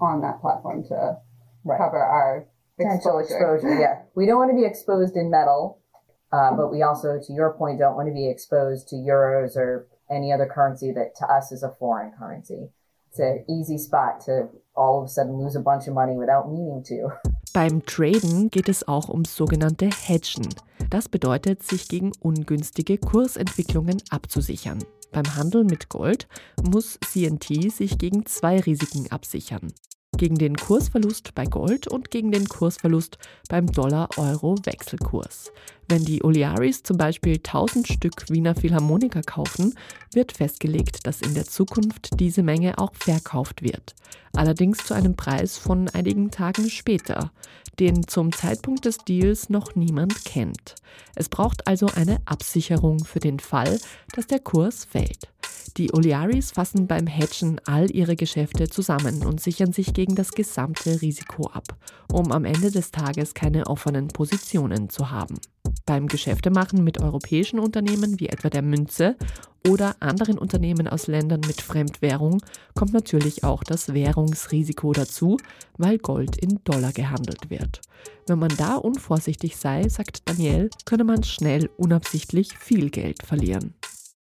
on 0.00 0.20
that 0.22 0.40
platform 0.40 0.84
to 0.88 1.18
right. 1.64 1.78
cover 1.78 1.98
our 1.98 2.46
potential 2.76 3.18
exposure. 3.18 3.56
exposure. 3.56 3.80
yeah, 3.80 4.02
we 4.14 4.26
don't 4.26 4.38
want 4.38 4.50
to 4.50 4.56
be 4.56 4.64
exposed 4.64 5.16
in 5.16 5.30
metal, 5.30 5.80
uh, 6.32 6.52
but 6.54 6.70
we 6.70 6.82
also, 6.82 7.20
to 7.20 7.32
your 7.32 7.52
point, 7.54 7.78
don't 7.78 7.96
want 7.96 8.08
to 8.08 8.14
be 8.14 8.28
exposed 8.28 8.88
to 8.88 8.96
euros 8.96 9.56
or 9.56 9.86
any 10.10 10.32
other 10.32 10.46
currency 10.46 10.92
that 10.92 11.14
to 11.16 11.26
us 11.26 11.52
is 11.52 11.62
a 11.62 11.70
foreign 11.78 12.12
currency. 12.18 12.70
It's 13.10 13.18
an 13.18 13.44
easy 13.48 13.78
spot 13.78 14.20
to 14.26 14.48
all 14.76 14.98
of 14.98 15.06
a 15.06 15.08
sudden 15.08 15.38
lose 15.38 15.56
a 15.56 15.60
bunch 15.60 15.88
of 15.88 15.94
money 15.94 16.16
without 16.16 16.50
meaning 16.50 16.82
to. 16.84 17.10
Beim 17.54 17.84
Traden 17.84 18.50
geht 18.50 18.68
es 18.68 18.86
auch 18.86 19.08
ums 19.08 19.34
sogenannte 19.34 19.86
Hedgen. 19.86 20.48
Das 20.90 21.08
bedeutet, 21.08 21.62
sich 21.62 21.88
gegen 21.88 22.12
ungünstige 22.20 22.98
Kursentwicklungen 22.98 24.02
abzusichern. 24.10 24.78
Beim 25.10 25.36
Handel 25.36 25.64
mit 25.64 25.88
Gold 25.88 26.28
muss 26.62 26.98
CNT 27.00 27.72
sich 27.72 27.98
gegen 27.98 28.26
zwei 28.26 28.60
Risiken 28.60 29.10
absichern. 29.10 29.72
Gegen 30.16 30.36
den 30.36 30.56
Kursverlust 30.56 31.34
bei 31.34 31.44
Gold 31.44 31.86
und 31.86 32.10
gegen 32.10 32.32
den 32.32 32.48
Kursverlust 32.48 33.18
beim 33.48 33.66
Dollar-Euro-Wechselkurs. 33.66 35.52
Wenn 35.86 36.04
die 36.04 36.24
Oliaris 36.24 36.82
zum 36.82 36.96
Beispiel 36.96 37.34
1000 37.34 37.86
Stück 37.86 38.28
Wiener 38.28 38.56
Philharmoniker 38.56 39.22
kaufen, 39.22 39.74
wird 40.12 40.32
festgelegt, 40.32 41.06
dass 41.06 41.20
in 41.20 41.34
der 41.34 41.44
Zukunft 41.44 42.18
diese 42.18 42.42
Menge 42.42 42.78
auch 42.78 42.94
verkauft 42.94 43.62
wird. 43.62 43.94
Allerdings 44.32 44.78
zu 44.78 44.94
einem 44.94 45.14
Preis 45.14 45.56
von 45.56 45.88
einigen 45.90 46.30
Tagen 46.32 46.68
später, 46.68 47.30
den 47.78 48.08
zum 48.08 48.32
Zeitpunkt 48.32 48.86
des 48.86 48.98
Deals 48.98 49.50
noch 49.50 49.76
niemand 49.76 50.24
kennt. 50.24 50.74
Es 51.14 51.28
braucht 51.28 51.66
also 51.68 51.86
eine 51.94 52.18
Absicherung 52.24 53.04
für 53.04 53.20
den 53.20 53.38
Fall, 53.38 53.78
dass 54.14 54.26
der 54.26 54.40
Kurs 54.40 54.84
fällt. 54.84 55.28
Die 55.78 55.94
Oliaris 55.94 56.50
fassen 56.50 56.88
beim 56.88 57.06
Hedgen 57.06 57.60
all 57.64 57.88
ihre 57.94 58.16
Geschäfte 58.16 58.68
zusammen 58.68 59.24
und 59.24 59.40
sichern 59.40 59.72
sich 59.72 59.94
gegen 59.94 60.16
das 60.16 60.32
gesamte 60.32 61.00
Risiko 61.00 61.46
ab, 61.46 61.76
um 62.12 62.32
am 62.32 62.44
Ende 62.44 62.72
des 62.72 62.90
Tages 62.90 63.32
keine 63.32 63.68
offenen 63.68 64.08
Positionen 64.08 64.90
zu 64.90 65.12
haben. 65.12 65.36
Beim 65.86 66.08
Geschäftemachen 66.08 66.82
mit 66.82 67.00
europäischen 67.00 67.60
Unternehmen 67.60 68.18
wie 68.18 68.28
etwa 68.28 68.50
der 68.50 68.62
Münze 68.62 69.14
oder 69.68 69.94
anderen 70.00 70.36
Unternehmen 70.36 70.88
aus 70.88 71.06
Ländern 71.06 71.42
mit 71.46 71.60
Fremdwährung 71.60 72.42
kommt 72.74 72.92
natürlich 72.92 73.44
auch 73.44 73.62
das 73.62 73.94
Währungsrisiko 73.94 74.92
dazu, 74.92 75.36
weil 75.76 75.98
Gold 75.98 76.38
in 76.38 76.58
Dollar 76.64 76.90
gehandelt 76.90 77.50
wird. 77.50 77.82
Wenn 78.26 78.40
man 78.40 78.54
da 78.56 78.74
unvorsichtig 78.74 79.56
sei, 79.56 79.88
sagt 79.88 80.28
Daniel, 80.28 80.70
könne 80.86 81.04
man 81.04 81.22
schnell 81.22 81.70
unabsichtlich 81.76 82.58
viel 82.58 82.90
Geld 82.90 83.22
verlieren. 83.22 83.74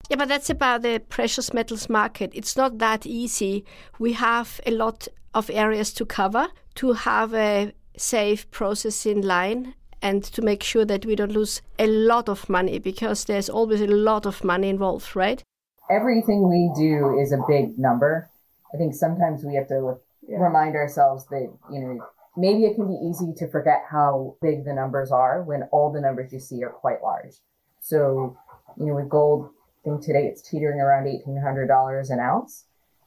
Yeah, 0.09 0.17
but 0.17 0.27
that's 0.27 0.49
about 0.49 0.83
the 0.83 1.01
precious 1.09 1.53
metals 1.53 1.89
market. 1.89 2.31
It's 2.33 2.55
not 2.55 2.77
that 2.77 3.05
easy. 3.07 3.65
We 3.97 4.13
have 4.13 4.61
a 4.65 4.71
lot 4.71 5.07
of 5.33 5.49
areas 5.49 5.93
to 5.93 6.05
cover 6.05 6.47
to 6.75 6.93
have 6.93 7.33
a 7.33 7.73
safe 7.97 8.49
process 8.51 9.05
in 9.05 9.21
line 9.21 9.73
and 10.01 10.23
to 10.23 10.41
make 10.41 10.61
sure 10.61 10.85
that 10.85 11.05
we 11.05 11.15
don't 11.15 11.31
lose 11.31 11.61
a 11.79 11.87
lot 11.87 12.29
of 12.29 12.47
money 12.49 12.77
because 12.79 13.25
there's 13.25 13.49
always 13.49 13.81
a 13.81 13.87
lot 13.87 14.25
of 14.25 14.43
money 14.43 14.69
involved, 14.69 15.15
right? 15.15 15.41
Everything 15.89 16.47
we 16.49 16.71
do 16.75 17.17
is 17.19 17.31
a 17.31 17.39
big 17.47 17.79
number. 17.79 18.29
I 18.73 18.77
think 18.77 18.93
sometimes 18.93 19.43
we 19.43 19.55
have 19.55 19.67
to 19.69 19.97
yeah. 20.27 20.37
remind 20.37 20.75
ourselves 20.75 21.25
that, 21.27 21.49
you 21.71 21.79
know, 21.79 22.05
maybe 22.37 22.65
it 22.65 22.75
can 22.75 22.87
be 22.87 22.99
easy 23.07 23.33
to 23.37 23.47
forget 23.47 23.83
how 23.89 24.35
big 24.41 24.65
the 24.65 24.73
numbers 24.73 25.11
are 25.11 25.41
when 25.43 25.63
all 25.71 25.91
the 25.91 26.01
numbers 26.01 26.33
you 26.33 26.39
see 26.39 26.63
are 26.63 26.69
quite 26.69 27.01
large. 27.01 27.35
So, 27.79 28.37
you 28.77 28.85
know, 28.87 28.95
with 28.95 29.09
gold, 29.09 29.49
think 29.85 30.03
today 30.03 30.25
it's 30.25 30.41
teetering 30.41 30.81
around 30.81 31.05
$1,800 31.05 32.09
an 32.09 32.19
ounce. 32.19 32.65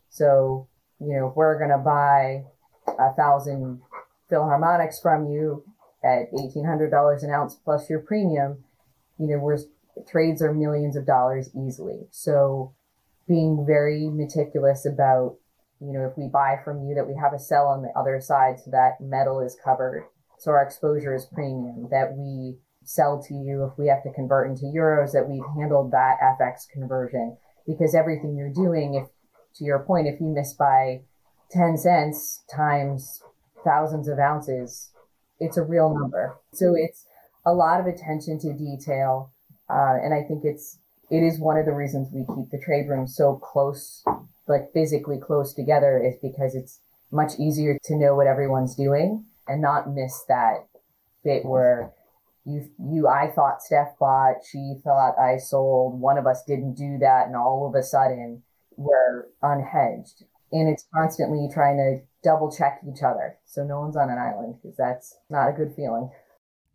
So, 0.08 0.68
you 0.99 1.14
know, 1.14 1.28
if 1.28 1.37
we're 1.37 1.58
going 1.58 1.70
to 1.70 1.78
buy 1.78 2.44
a 2.99 3.12
thousand 3.14 3.82
Philharmonics 4.30 5.02
from 5.02 5.26
you 5.26 5.64
at 6.02 6.32
$1,800 6.32 7.23
an 7.23 7.30
ounce 7.30 7.56
plus 7.56 7.90
your 7.90 8.00
premium, 8.00 8.64
you 9.18 9.26
know, 9.26 9.38
we're 9.38 9.58
trades 10.08 10.40
are 10.40 10.54
millions 10.54 10.97
of 10.97 11.06
dollars 11.06 11.50
easily. 11.56 12.06
So 12.11 12.73
being 13.26 13.64
very 13.66 14.08
meticulous 14.08 14.87
about, 14.87 15.37
you 15.80 15.92
know, 15.92 16.06
if 16.06 16.16
we 16.16 16.28
buy 16.28 16.58
from 16.64 16.87
you 16.87 16.94
that 16.94 17.06
we 17.06 17.16
have 17.20 17.32
a 17.32 17.38
sell 17.38 17.66
on 17.66 17.82
the 17.82 17.92
other 17.99 18.20
side 18.20 18.61
so 18.61 18.70
that 18.70 19.00
metal 19.00 19.40
is 19.40 19.56
covered. 19.62 20.04
So 20.38 20.52
our 20.52 20.62
exposure 20.62 21.14
is 21.14 21.26
premium 21.26 21.88
that 21.90 22.14
we 22.16 22.58
sell 22.88 23.23
to 23.23 23.35
you 23.35 23.64
if 23.64 23.78
we 23.78 23.87
have 23.87 24.02
to 24.02 24.12
convert 24.12 24.49
into 24.49 24.64
euros 24.64 25.12
that 25.12 25.28
we've 25.28 25.45
handled 25.59 25.90
that 25.90 26.16
FX 26.40 26.66
conversion 26.73 27.37
because 27.66 27.95
everything 27.95 28.35
you're 28.35 28.52
doing, 28.52 28.95
if 28.95 29.09
to 29.57 29.64
your 29.64 29.80
point, 29.80 30.07
if 30.07 30.18
you 30.21 30.28
miss 30.28 30.54
by 30.54 31.02
10 31.50 31.76
cents 31.76 32.42
times 32.50 33.23
thousands 33.62 34.09
of 34.09 34.18
ounces, 34.18 34.90
it's 35.38 35.59
a 35.59 35.62
real 35.62 35.95
number. 35.95 36.38
So 36.54 36.75
it's 36.75 37.04
a 37.45 37.52
lot 37.52 37.78
of 37.78 37.87
attention 37.87 38.38
to 38.40 38.54
detail. 38.54 39.33
Uh, 39.68 40.00
and 40.02 40.14
I 40.14 40.23
think 40.26 40.45
it's, 40.45 40.78
it 41.11 41.23
is 41.23 41.38
one 41.38 41.59
of 41.59 41.66
the 41.66 41.73
reasons 41.73 42.09
we 42.11 42.21
keep 42.21 42.50
the 42.50 42.61
trade 42.64 42.88
room 42.88 43.07
so 43.07 43.37
close, 43.37 44.02
like 44.47 44.73
physically 44.73 45.18
close 45.18 45.52
together 45.52 46.02
is 46.02 46.14
because 46.23 46.54
it's 46.54 46.80
much 47.11 47.33
easier 47.38 47.78
to 47.85 47.97
know 47.97 48.14
what 48.14 48.26
everyone's 48.26 48.75
doing 48.75 49.26
and 49.47 49.61
not 49.61 49.90
miss 49.90 50.25
that 50.28 50.66
bit 51.23 51.45
where 51.45 51.92
you 52.45 52.71
you 52.78 53.09
I 53.09 53.30
thought 53.30 53.62
Steph 53.62 53.99
bought, 53.99 54.37
she 54.50 54.75
thought 54.85 55.18
I 55.18 55.38
sold, 55.38 56.00
one 56.00 56.18
of 56.18 56.26
us 56.26 56.45
didn't 56.45 56.75
do 56.75 56.99
that, 56.99 57.26
and 57.26 57.37
all 57.37 57.66
of 57.66 57.75
a 57.75 57.83
sudden 57.83 58.42
we're 58.76 59.26
unhedged. 59.42 60.25
And 60.50 60.68
it's 60.68 60.87
constantly 60.95 61.49
trying 61.52 61.76
to 61.76 62.00
double 62.25 62.50
check 62.50 62.80
each 62.88 63.02
other. 63.02 63.37
So 63.45 63.64
no 63.64 63.80
one's 63.80 63.97
on 63.97 64.09
an 64.09 64.18
island 64.18 64.57
because 64.62 64.76
that's 64.76 65.18
not 65.28 65.49
a 65.49 65.52
good 65.52 65.75
feeling. 65.75 66.11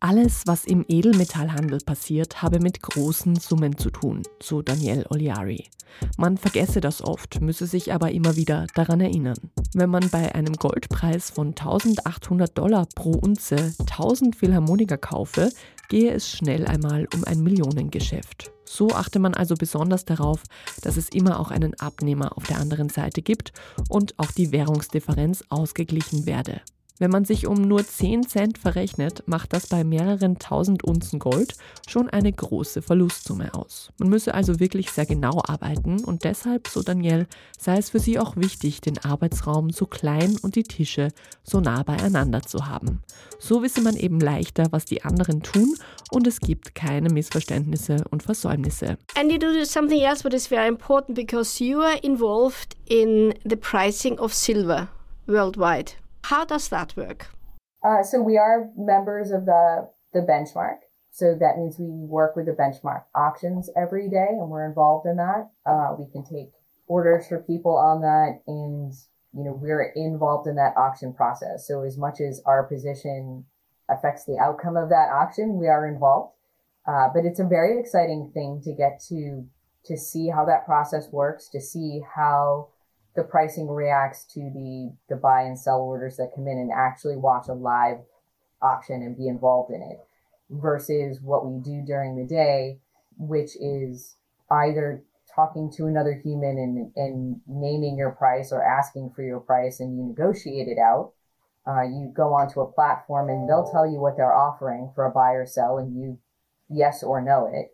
Alles, 0.04 0.42
was 0.44 0.66
im 0.66 0.84
Edelmetallhandel 0.86 1.78
passiert, 1.78 2.42
habe 2.42 2.60
mit 2.60 2.82
großen 2.82 3.36
Summen 3.36 3.78
zu 3.78 3.88
tun, 3.88 4.22
so 4.38 4.60
Daniel 4.60 5.06
Oliari. 5.08 5.70
Man 6.18 6.36
vergesse 6.36 6.82
das 6.82 7.00
oft, 7.00 7.40
müsse 7.40 7.66
sich 7.66 7.90
aber 7.90 8.10
immer 8.12 8.36
wieder 8.36 8.66
daran 8.74 9.00
erinnern. 9.00 9.38
Wenn 9.72 9.88
man 9.88 10.10
bei 10.10 10.34
einem 10.34 10.52
Goldpreis 10.56 11.30
von 11.30 11.54
1800 11.56 12.58
Dollar 12.58 12.86
pro 12.94 13.12
Unze 13.12 13.72
1000 13.80 14.36
Philharmoniker 14.36 14.98
kaufe, 14.98 15.50
gehe 15.88 16.12
es 16.12 16.30
schnell 16.30 16.66
einmal 16.66 17.08
um 17.14 17.24
ein 17.24 17.42
Millionengeschäft. 17.42 18.52
So 18.66 18.90
achte 18.90 19.18
man 19.18 19.32
also 19.32 19.54
besonders 19.54 20.04
darauf, 20.04 20.42
dass 20.82 20.98
es 20.98 21.08
immer 21.08 21.40
auch 21.40 21.50
einen 21.50 21.72
Abnehmer 21.80 22.36
auf 22.36 22.44
der 22.44 22.58
anderen 22.58 22.90
Seite 22.90 23.22
gibt 23.22 23.54
und 23.88 24.18
auch 24.18 24.32
die 24.32 24.52
Währungsdifferenz 24.52 25.44
ausgeglichen 25.48 26.26
werde. 26.26 26.60
Wenn 27.00 27.10
man 27.10 27.24
sich 27.24 27.48
um 27.48 27.56
nur 27.56 27.84
10 27.84 28.28
Cent 28.28 28.56
verrechnet, 28.56 29.24
macht 29.26 29.52
das 29.52 29.66
bei 29.66 29.82
mehreren 29.82 30.38
tausend 30.38 30.84
Unzen 30.84 31.18
Gold 31.18 31.54
schon 31.88 32.08
eine 32.08 32.32
große 32.32 32.82
Verlustsumme 32.82 33.52
aus. 33.54 33.90
Man 33.98 34.10
müsse 34.10 34.32
also 34.32 34.60
wirklich 34.60 34.92
sehr 34.92 35.04
genau 35.04 35.42
arbeiten 35.44 36.04
und 36.04 36.22
deshalb, 36.22 36.68
so 36.68 36.82
Daniel, 36.82 37.26
sei 37.58 37.78
es 37.78 37.90
für 37.90 37.98
sie 37.98 38.20
auch 38.20 38.36
wichtig, 38.36 38.80
den 38.80 38.98
Arbeitsraum 38.98 39.70
so 39.70 39.86
klein 39.86 40.36
und 40.42 40.54
die 40.54 40.62
Tische 40.62 41.08
so 41.42 41.58
nah 41.58 41.82
beieinander 41.82 42.42
zu 42.42 42.68
haben. 42.68 43.02
So 43.40 43.64
wisse 43.64 43.80
man 43.80 43.96
eben 43.96 44.20
leichter, 44.20 44.66
was 44.70 44.84
die 44.84 45.02
anderen 45.02 45.42
tun 45.42 45.74
und 46.12 46.28
es 46.28 46.38
gibt 46.38 46.76
keine 46.76 47.08
Missverständnisse 47.08 48.04
und 48.10 48.22
Versäumnisse. 48.22 48.98
And 49.18 49.32
you 49.32 49.38
do 49.38 49.64
something 49.64 50.00
else 50.00 50.22
what 50.22 50.32
is 50.32 50.46
very 50.46 50.68
important 50.68 51.16
because 51.16 51.62
you 51.62 51.80
are 51.80 51.98
involved 52.02 52.76
in 52.86 53.34
the 53.44 53.56
pricing 53.56 54.16
of 54.20 54.32
silver 54.32 54.86
worldwide. 55.26 55.94
How 56.24 56.44
does 56.44 56.68
that 56.68 56.96
work? 56.96 57.28
Uh, 57.82 58.02
so 58.02 58.20
we 58.20 58.38
are 58.38 58.70
members 58.76 59.30
of 59.30 59.46
the 59.46 59.88
the 60.12 60.20
benchmark. 60.20 60.78
So 61.10 61.36
that 61.38 61.58
means 61.58 61.78
we 61.78 61.86
work 61.86 62.34
with 62.34 62.46
the 62.46 62.52
benchmark 62.52 63.04
auctions 63.14 63.70
every 63.76 64.08
day, 64.08 64.28
and 64.30 64.48
we're 64.48 64.66
involved 64.66 65.06
in 65.06 65.16
that. 65.16 65.50
Uh, 65.64 65.94
we 65.98 66.10
can 66.10 66.24
take 66.24 66.50
orders 66.86 67.26
for 67.28 67.40
people 67.40 67.76
on 67.76 68.00
that 68.02 68.40
and 68.46 68.92
you 69.32 69.42
know 69.44 69.52
we're 69.52 69.92
involved 69.96 70.46
in 70.46 70.56
that 70.56 70.74
auction 70.76 71.12
process 71.12 71.66
so 71.66 71.82
as 71.82 71.96
much 71.96 72.20
as 72.20 72.42
our 72.46 72.64
position 72.64 73.44
affects 73.88 74.24
the 74.24 74.38
outcome 74.38 74.76
of 74.76 74.88
that 74.90 75.08
auction 75.10 75.58
we 75.58 75.66
are 75.66 75.86
involved 75.86 76.34
uh, 76.86 77.08
but 77.14 77.24
it's 77.24 77.40
a 77.40 77.44
very 77.44 77.80
exciting 77.80 78.30
thing 78.34 78.60
to 78.62 78.72
get 78.72 79.00
to 79.00 79.46
to 79.84 79.96
see 79.96 80.28
how 80.28 80.44
that 80.44 80.66
process 80.66 81.08
works 81.10 81.48
to 81.48 81.60
see 81.60 82.00
how 82.14 82.68
the 83.16 83.22
pricing 83.22 83.68
reacts 83.68 84.24
to 84.24 84.40
the 84.40 84.92
the 85.08 85.16
buy 85.16 85.42
and 85.42 85.58
sell 85.58 85.80
orders 85.80 86.16
that 86.16 86.32
come 86.34 86.46
in 86.48 86.58
and 86.58 86.70
actually 86.74 87.16
watch 87.16 87.48
a 87.48 87.52
live 87.52 87.98
auction 88.62 89.02
and 89.02 89.16
be 89.16 89.28
involved 89.28 89.72
in 89.72 89.82
it 89.82 89.98
versus 90.50 91.20
what 91.20 91.46
we 91.46 91.58
do 91.60 91.82
during 91.86 92.16
the 92.16 92.26
day 92.26 92.78
which 93.18 93.56
is 93.56 94.16
either 94.50 95.02
talking 95.34 95.70
to 95.76 95.86
another 95.86 96.20
human 96.22 96.58
and, 96.58 96.92
and 96.96 97.40
naming 97.46 97.96
your 97.96 98.12
price 98.12 98.52
or 98.52 98.62
asking 98.62 99.10
for 99.14 99.22
your 99.22 99.40
price 99.40 99.80
and 99.80 99.96
you 99.96 100.04
negotiate 100.04 100.68
it 100.68 100.78
out. 100.78 101.12
Uh, 101.66 101.82
you 101.82 102.12
go 102.14 102.34
onto 102.34 102.60
a 102.60 102.72
platform 102.72 103.28
and 103.28 103.48
they'll 103.48 103.70
tell 103.70 103.86
you 103.86 103.98
what 103.98 104.16
they're 104.16 104.34
offering 104.34 104.90
for 104.94 105.06
a 105.06 105.10
buy 105.10 105.30
or 105.30 105.46
sell 105.46 105.78
and 105.78 105.96
you 105.96 106.18
yes 106.68 107.02
or 107.02 107.20
no 107.22 107.50
it. 107.52 107.70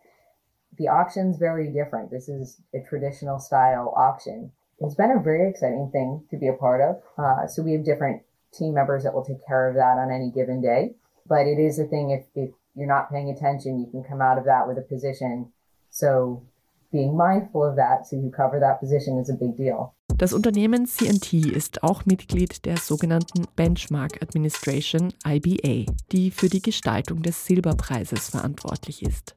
The 0.79 0.89
auction's 0.89 1.39
very 1.39 1.73
different. 1.73 2.11
This 2.11 2.29
is 2.29 2.61
a 2.73 2.79
traditional 2.89 3.39
style 3.39 3.93
auction. 3.97 4.53
It's 4.81 4.95
been 4.95 5.11
a 5.11 5.21
very 5.21 5.51
exciting 5.51 5.91
thing 5.93 6.25
to 6.31 6.39
be 6.39 6.49
a 6.49 6.55
part 6.55 6.81
of. 6.81 7.03
Uh, 7.19 7.47
so 7.47 7.63
we 7.63 7.73
have 7.73 7.85
different 7.85 8.23
team 8.53 8.73
members 8.73 9.05
that 9.05 9.13
will 9.13 9.25
take 9.25 9.47
care 9.47 9.69
of 9.69 9.75
that 9.75 9.99
on 9.99 10.11
any 10.11 10.31
given 10.31 10.63
day. 10.63 10.95
But 11.27 11.47
it 11.47 11.59
is 11.59 11.79
a 11.79 11.85
thing 11.85 12.11
if, 12.11 12.25
if 12.35 12.51
you're 12.75 12.89
not 12.89 13.11
paying 13.11 13.29
attention, 13.29 13.79
you 13.79 13.87
can 13.91 14.03
come 14.03 14.23
out 14.23 14.39
of 14.39 14.45
that 14.47 14.67
with 14.67 14.79
a 14.79 14.83
position. 14.83 15.53
So 15.91 16.43
being 16.91 17.15
mindful 17.15 17.63
of 17.63 17.77
that 17.77 18.07
so 18.07 18.17
you 18.17 18.31
cover 18.31 18.59
that 18.59 18.81
position 18.81 19.19
is 19.19 19.29
a 19.29 19.35
big 19.35 19.57
deal. 19.57 19.95
Das 20.17 20.33
Unternehmen 20.33 20.87
CNT 20.87 21.55
ist 21.55 21.83
auch 21.83 22.05
Mitglied 22.05 22.65
der 22.67 22.77
sogenannten 22.77 23.47
Benchmark 23.57 24.23
Administration 24.23 25.15
IBA, 25.27 25.91
die 26.13 26.31
für 26.31 26.49
die 26.49 26.61
Gestaltung 26.61 27.23
des 27.23 27.47
Silberpreises 27.47 28.29
verantwortlich 28.29 29.03
ist. 29.03 29.35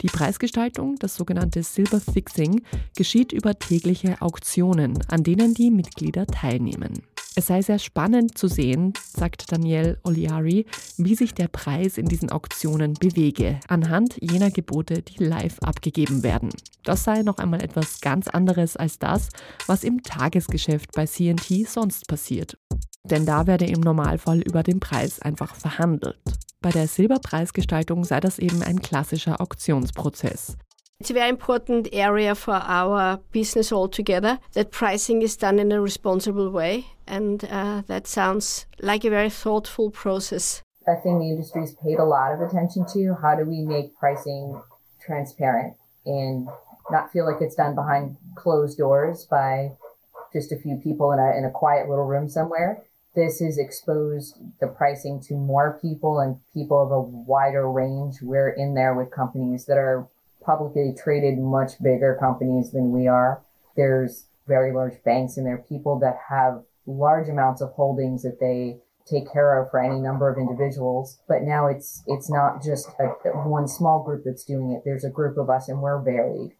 Die 0.00 0.08
Preisgestaltung, 0.08 0.96
das 0.96 1.14
sogenannte 1.14 1.62
Silver 1.62 2.00
Fixing, 2.00 2.62
geschieht 2.96 3.32
über 3.32 3.58
tägliche 3.58 4.20
Auktionen, 4.20 4.98
an 5.08 5.22
denen 5.22 5.54
die 5.54 5.70
Mitglieder 5.70 6.26
teilnehmen. 6.26 7.02
Es 7.36 7.48
sei 7.48 7.62
sehr 7.62 7.80
spannend 7.80 8.38
zu 8.38 8.46
sehen, 8.46 8.92
sagt 9.12 9.50
Daniel 9.50 9.98
Oliari, 10.04 10.66
wie 10.98 11.16
sich 11.16 11.34
der 11.34 11.48
Preis 11.48 11.98
in 11.98 12.06
diesen 12.06 12.30
Auktionen 12.30 12.94
bewege, 12.94 13.58
anhand 13.66 14.16
jener 14.20 14.52
Gebote, 14.52 15.02
die 15.02 15.24
live 15.24 15.58
abgegeben 15.58 16.22
werden. 16.22 16.50
Das 16.84 17.02
sei 17.02 17.22
noch 17.22 17.38
einmal 17.38 17.60
etwas 17.60 18.00
ganz 18.00 18.28
anderes 18.28 18.76
als 18.76 19.00
das, 19.00 19.30
was 19.66 19.82
im 19.82 20.02
Tagesgeschäft 20.04 20.92
bei 20.92 21.06
CNT 21.06 21.66
sonst 21.66 22.06
passiert. 22.06 22.56
Denn 23.04 23.26
da 23.26 23.46
werde 23.46 23.66
im 23.66 23.80
Normalfall 23.80 24.40
über 24.40 24.62
den 24.62 24.80
Preis 24.80 25.20
einfach 25.20 25.54
verhandelt. 25.54 26.18
Bei 26.62 26.70
der 26.70 26.88
Silberpreisgestaltung 26.88 28.04
sei 28.04 28.20
das 28.20 28.38
eben 28.38 28.62
ein 28.62 28.80
klassischer 28.80 29.40
Auktionsprozess. 29.40 30.56
It's 31.00 31.10
a 31.10 31.14
very 31.14 31.28
important 31.28 31.92
area 31.92 32.34
for 32.34 32.54
our 32.54 33.18
business 33.32 33.72
altogether 33.72 34.38
that 34.54 34.70
pricing 34.70 35.20
is 35.22 35.36
done 35.36 35.58
in 35.58 35.72
a 35.72 35.80
responsible 35.80 36.50
way, 36.50 36.84
and 37.06 37.44
uh, 37.44 37.82
that 37.88 38.06
sounds 38.06 38.66
like 38.80 39.04
a 39.04 39.10
very 39.10 39.28
thoughtful 39.28 39.90
process. 39.90 40.62
I 40.86 40.94
think 40.94 41.18
the 41.18 41.30
industry's 41.30 41.74
paid 41.74 41.98
a 41.98 42.04
lot 42.04 42.32
of 42.32 42.40
attention 42.40 42.86
to 42.94 43.14
how 43.20 43.34
do 43.34 43.44
we 43.44 43.62
make 43.62 43.94
pricing 43.98 44.58
transparent 45.04 45.76
and 46.06 46.48
not 46.90 47.10
feel 47.12 47.26
like 47.26 47.42
it's 47.42 47.56
done 47.56 47.74
behind 47.74 48.16
closed 48.36 48.78
doors 48.78 49.26
by 49.28 49.72
just 50.32 50.52
a 50.52 50.56
few 50.56 50.76
people 50.76 51.12
in 51.12 51.18
a, 51.18 51.36
in 51.36 51.44
a 51.44 51.50
quiet 51.50 51.88
little 51.88 52.06
room 52.06 52.28
somewhere. 52.28 52.82
This 53.14 53.38
has 53.38 53.58
exposed 53.58 54.38
the 54.60 54.66
pricing 54.66 55.20
to 55.28 55.34
more 55.34 55.78
people 55.80 56.18
and 56.18 56.40
people 56.52 56.82
of 56.82 56.90
a 56.90 57.00
wider 57.00 57.70
range. 57.70 58.16
We're 58.20 58.50
in 58.50 58.74
there 58.74 58.94
with 58.94 59.12
companies 59.12 59.66
that 59.66 59.78
are 59.78 60.08
publicly 60.44 60.94
traded 60.96 61.38
much 61.38 61.80
bigger 61.80 62.16
companies 62.18 62.72
than 62.72 62.90
we 62.90 63.06
are. 63.06 63.42
There's 63.76 64.26
very 64.48 64.72
large 64.72 65.02
banks 65.04 65.36
and 65.36 65.46
there 65.46 65.54
are 65.54 65.64
people 65.68 65.98
that 66.00 66.18
have 66.28 66.64
large 66.86 67.28
amounts 67.28 67.62
of 67.62 67.70
holdings 67.72 68.22
that 68.22 68.40
they 68.40 68.80
take 69.06 69.32
care 69.32 69.62
of 69.62 69.70
for 69.70 69.80
any 69.80 70.00
number 70.00 70.28
of 70.28 70.38
individuals. 70.38 71.18
But 71.28 71.42
now 71.42 71.68
it's 71.68 72.02
it's 72.08 72.28
not 72.28 72.64
just 72.64 72.88
a, 72.98 73.30
one 73.30 73.68
small 73.68 74.02
group 74.02 74.22
that's 74.24 74.44
doing 74.44 74.72
it. 74.72 74.82
There's 74.84 75.04
a 75.04 75.10
group 75.10 75.38
of 75.38 75.48
us 75.48 75.68
and 75.68 75.80
we're 75.80 76.02
varied, 76.02 76.52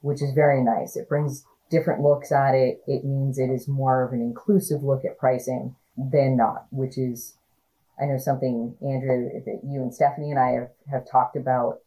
which 0.00 0.22
is 0.22 0.32
very 0.34 0.62
nice. 0.62 0.96
It 0.96 1.08
brings 1.08 1.44
different 1.70 2.02
looks 2.02 2.32
at 2.32 2.54
it. 2.54 2.82
It 2.88 3.04
means 3.04 3.38
it 3.38 3.48
is 3.48 3.68
more 3.68 4.02
of 4.02 4.12
an 4.12 4.20
inclusive 4.20 4.82
look 4.82 5.04
at 5.04 5.16
pricing 5.16 5.76
than 6.10 6.36
not, 6.36 6.66
which 6.70 6.96
is 6.96 7.34
I 8.00 8.06
know 8.06 8.18
something 8.18 8.74
Andrew 8.80 9.28
that 9.44 9.60
you 9.64 9.82
and 9.82 9.94
Stephanie 9.94 10.30
and 10.30 10.38
I 10.38 10.52
have, 10.52 10.70
have 10.90 11.10
talked 11.10 11.36
about 11.36 11.80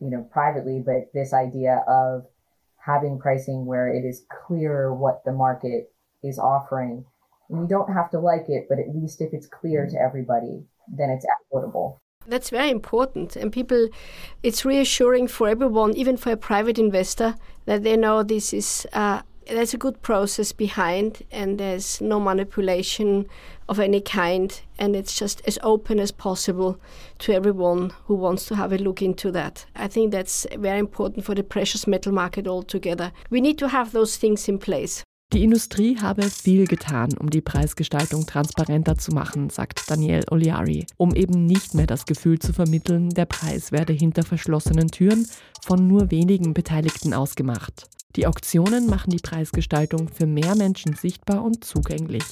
you 0.00 0.10
know, 0.10 0.26
privately, 0.32 0.82
but 0.84 1.10
this 1.12 1.32
idea 1.32 1.84
of 1.86 2.24
having 2.78 3.18
pricing 3.18 3.66
where 3.66 3.88
it 3.88 4.04
is 4.04 4.24
clear 4.46 4.92
what 4.92 5.22
the 5.24 5.32
market 5.32 5.92
is 6.24 6.38
offering. 6.38 7.04
And 7.48 7.60
you 7.60 7.68
don't 7.68 7.92
have 7.92 8.10
to 8.12 8.18
like 8.18 8.46
it, 8.48 8.66
but 8.68 8.78
at 8.78 8.94
least 8.94 9.20
if 9.20 9.32
it's 9.32 9.46
clear 9.46 9.86
to 9.86 10.00
everybody, 10.00 10.64
then 10.88 11.10
it's 11.10 11.26
equitable. 11.26 12.00
That's 12.26 12.50
very 12.50 12.70
important. 12.70 13.36
And 13.36 13.52
people, 13.52 13.88
it's 14.42 14.64
reassuring 14.64 15.28
for 15.28 15.48
everyone, 15.48 15.94
even 15.94 16.16
for 16.16 16.32
a 16.32 16.36
private 16.36 16.78
investor, 16.78 17.34
that 17.66 17.82
they 17.82 17.96
know 17.96 18.22
this 18.22 18.52
is 18.52 18.86
uh, 18.92 19.22
there's 19.46 19.74
a 19.74 19.78
good 19.78 20.02
process 20.02 20.52
behind 20.52 21.22
and 21.30 21.58
there's 21.58 22.00
no 22.00 22.20
manipulation 22.20 23.26
of 23.68 23.78
any 23.80 24.00
kind 24.00 24.60
and 24.78 24.96
it's 24.96 25.18
just 25.18 25.42
as 25.46 25.58
open 25.62 25.98
as 25.98 26.10
possible 26.10 26.80
to 27.18 27.32
everyone 27.32 27.92
who 28.06 28.14
wants 28.14 28.46
to 28.46 28.56
have 28.56 28.72
a 28.72 28.78
look 28.78 29.02
into 29.02 29.30
that. 29.32 29.66
I 29.76 29.88
think 29.88 30.10
that's 30.10 30.46
very 30.56 30.78
important 30.78 31.24
for 31.24 31.34
the 31.34 31.42
precious 31.42 31.86
metal 31.86 32.12
market 32.12 32.46
altogether. 32.46 33.12
We 33.30 33.40
need 33.40 33.58
to 33.58 33.68
have 33.68 33.92
those 33.92 34.16
things 34.16 34.48
in 34.48 34.58
place. 34.58 35.04
Die 35.32 35.44
Industrie 35.44 35.96
habe 35.96 36.24
viel 36.24 36.66
getan, 36.66 37.16
um 37.16 37.30
die 37.30 37.40
Preisgestaltung 37.40 38.26
transparenter 38.26 38.98
zu 38.98 39.12
machen, 39.12 39.48
sagt 39.48 39.88
Daniel 39.88 40.24
Oliari, 40.28 40.86
um 40.96 41.14
eben 41.14 41.46
nicht 41.46 41.72
mehr 41.72 41.86
das 41.86 42.04
Gefühl 42.04 42.40
zu 42.40 42.52
vermitteln, 42.52 43.10
der 43.10 43.26
Preis 43.26 43.70
werde 43.70 43.92
hinter 43.92 44.24
verschlossenen 44.24 44.88
Türen 44.88 45.28
von 45.62 45.86
nur 45.86 46.10
wenigen 46.10 46.52
Beteiligten 46.52 47.14
ausgemacht. 47.14 47.88
Die 48.16 48.26
Auktionen 48.26 48.88
machen 48.88 49.10
die 49.10 49.22
Preisgestaltung 49.22 50.08
für 50.08 50.26
mehr 50.26 50.56
Menschen 50.56 50.96
sichtbar 50.96 51.44
und 51.44 51.64
zugänglich. 51.64 52.24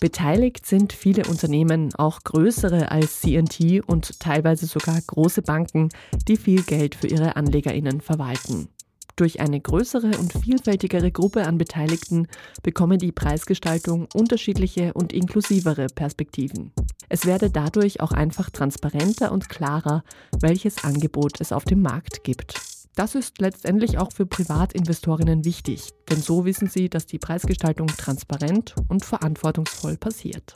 Beteiligt 0.00 0.64
sind 0.64 0.94
viele 0.94 1.24
Unternehmen, 1.26 1.94
auch 1.96 2.20
größere 2.24 2.90
als 2.90 3.20
CNT 3.20 3.82
und 3.86 4.18
teilweise 4.18 4.64
sogar 4.64 4.98
große 5.06 5.42
Banken, 5.42 5.90
die 6.26 6.38
viel 6.38 6.62
Geld 6.62 6.94
für 6.94 7.06
ihre 7.06 7.36
Anlegerinnen 7.36 8.00
verwalten. 8.00 8.68
Durch 9.16 9.40
eine 9.40 9.58
größere 9.58 10.18
und 10.18 10.34
vielfältigere 10.34 11.10
Gruppe 11.10 11.46
an 11.46 11.56
Beteiligten 11.56 12.28
bekomme 12.62 12.98
die 12.98 13.12
Preisgestaltung 13.12 14.08
unterschiedliche 14.14 14.92
und 14.92 15.14
inklusivere 15.14 15.86
Perspektiven. 15.86 16.72
Es 17.08 17.24
werde 17.24 17.50
dadurch 17.50 18.00
auch 18.00 18.12
einfach 18.12 18.50
transparenter 18.50 19.32
und 19.32 19.48
klarer, 19.48 20.04
welches 20.40 20.84
Angebot 20.84 21.40
es 21.40 21.52
auf 21.52 21.64
dem 21.64 21.80
Markt 21.80 22.24
gibt. 22.24 22.60
Das 22.94 23.14
ist 23.14 23.40
letztendlich 23.40 23.96
auch 23.96 24.12
für 24.12 24.26
Privatinvestorinnen 24.26 25.46
wichtig, 25.46 25.90
denn 26.10 26.20
so 26.20 26.44
wissen 26.44 26.68
sie, 26.68 26.90
dass 26.90 27.06
die 27.06 27.18
Preisgestaltung 27.18 27.88
transparent 27.88 28.74
und 28.88 29.04
verantwortungsvoll 29.04 29.96
passiert. 29.96 30.54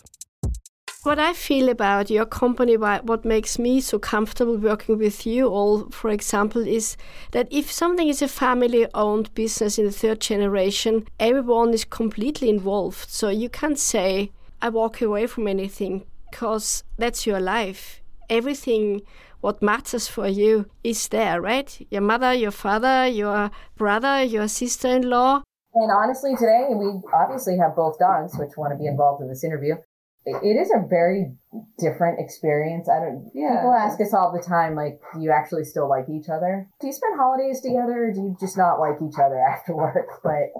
What 1.02 1.18
I 1.18 1.32
feel 1.32 1.70
about 1.70 2.10
your 2.10 2.26
company, 2.26 2.76
what 2.76 3.24
makes 3.24 3.58
me 3.58 3.80
so 3.80 3.98
comfortable 3.98 4.58
working 4.58 4.98
with 4.98 5.26
you 5.26 5.48
all, 5.48 5.88
for 5.88 6.10
example, 6.10 6.66
is 6.66 6.98
that 7.30 7.48
if 7.50 7.72
something 7.72 8.06
is 8.08 8.20
a 8.20 8.28
family 8.28 8.86
owned 8.92 9.34
business 9.34 9.78
in 9.78 9.86
the 9.86 9.92
third 9.92 10.20
generation, 10.20 11.08
everyone 11.18 11.72
is 11.72 11.86
completely 11.86 12.50
involved. 12.50 13.08
So 13.08 13.30
you 13.30 13.48
can't 13.48 13.78
say, 13.78 14.30
I 14.60 14.68
walk 14.68 15.00
away 15.00 15.26
from 15.26 15.48
anything, 15.48 16.04
because 16.30 16.84
that's 16.98 17.26
your 17.26 17.40
life. 17.40 18.02
Everything 18.28 19.00
what 19.40 19.62
matters 19.62 20.06
for 20.06 20.28
you 20.28 20.66
is 20.84 21.08
there, 21.08 21.40
right? 21.40 21.80
Your 21.90 22.02
mother, 22.02 22.34
your 22.34 22.50
father, 22.50 23.06
your 23.06 23.50
brother, 23.74 24.22
your 24.22 24.48
sister 24.48 24.88
in 24.88 25.08
law. 25.08 25.42
And 25.72 25.90
honestly, 25.90 26.34
today, 26.36 26.66
we 26.70 27.00
obviously 27.14 27.56
have 27.56 27.74
both 27.74 27.98
dogs, 27.98 28.36
which 28.38 28.58
want 28.58 28.74
to 28.74 28.76
be 28.76 28.86
involved 28.86 29.22
in 29.22 29.28
this 29.28 29.44
interview. 29.44 29.76
It 30.26 30.56
is 30.56 30.70
a 30.70 30.86
very 30.86 31.32
different 31.78 32.20
experience. 32.20 32.88
I 32.88 33.00
don't. 33.00 33.30
Yeah. 33.34 33.56
People 33.56 33.72
ask 33.72 34.00
us 34.00 34.12
all 34.12 34.32
the 34.32 34.42
time, 34.42 34.74
like, 34.74 35.00
do 35.14 35.20
you 35.20 35.30
actually 35.30 35.64
still 35.64 35.88
like 35.88 36.08
each 36.10 36.28
other? 36.28 36.68
Do 36.80 36.86
you 36.86 36.92
spend 36.92 37.18
holidays 37.18 37.60
together, 37.60 38.04
or 38.04 38.12
do 38.12 38.20
you 38.20 38.36
just 38.38 38.58
not 38.58 38.78
like 38.78 38.96
each 39.02 39.18
other 39.18 39.38
after 39.50 39.74
work? 39.74 40.08
But 40.22 40.52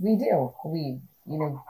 we 0.00 0.16
do. 0.16 0.52
We, 0.64 1.00
you 1.26 1.38
know, 1.38 1.62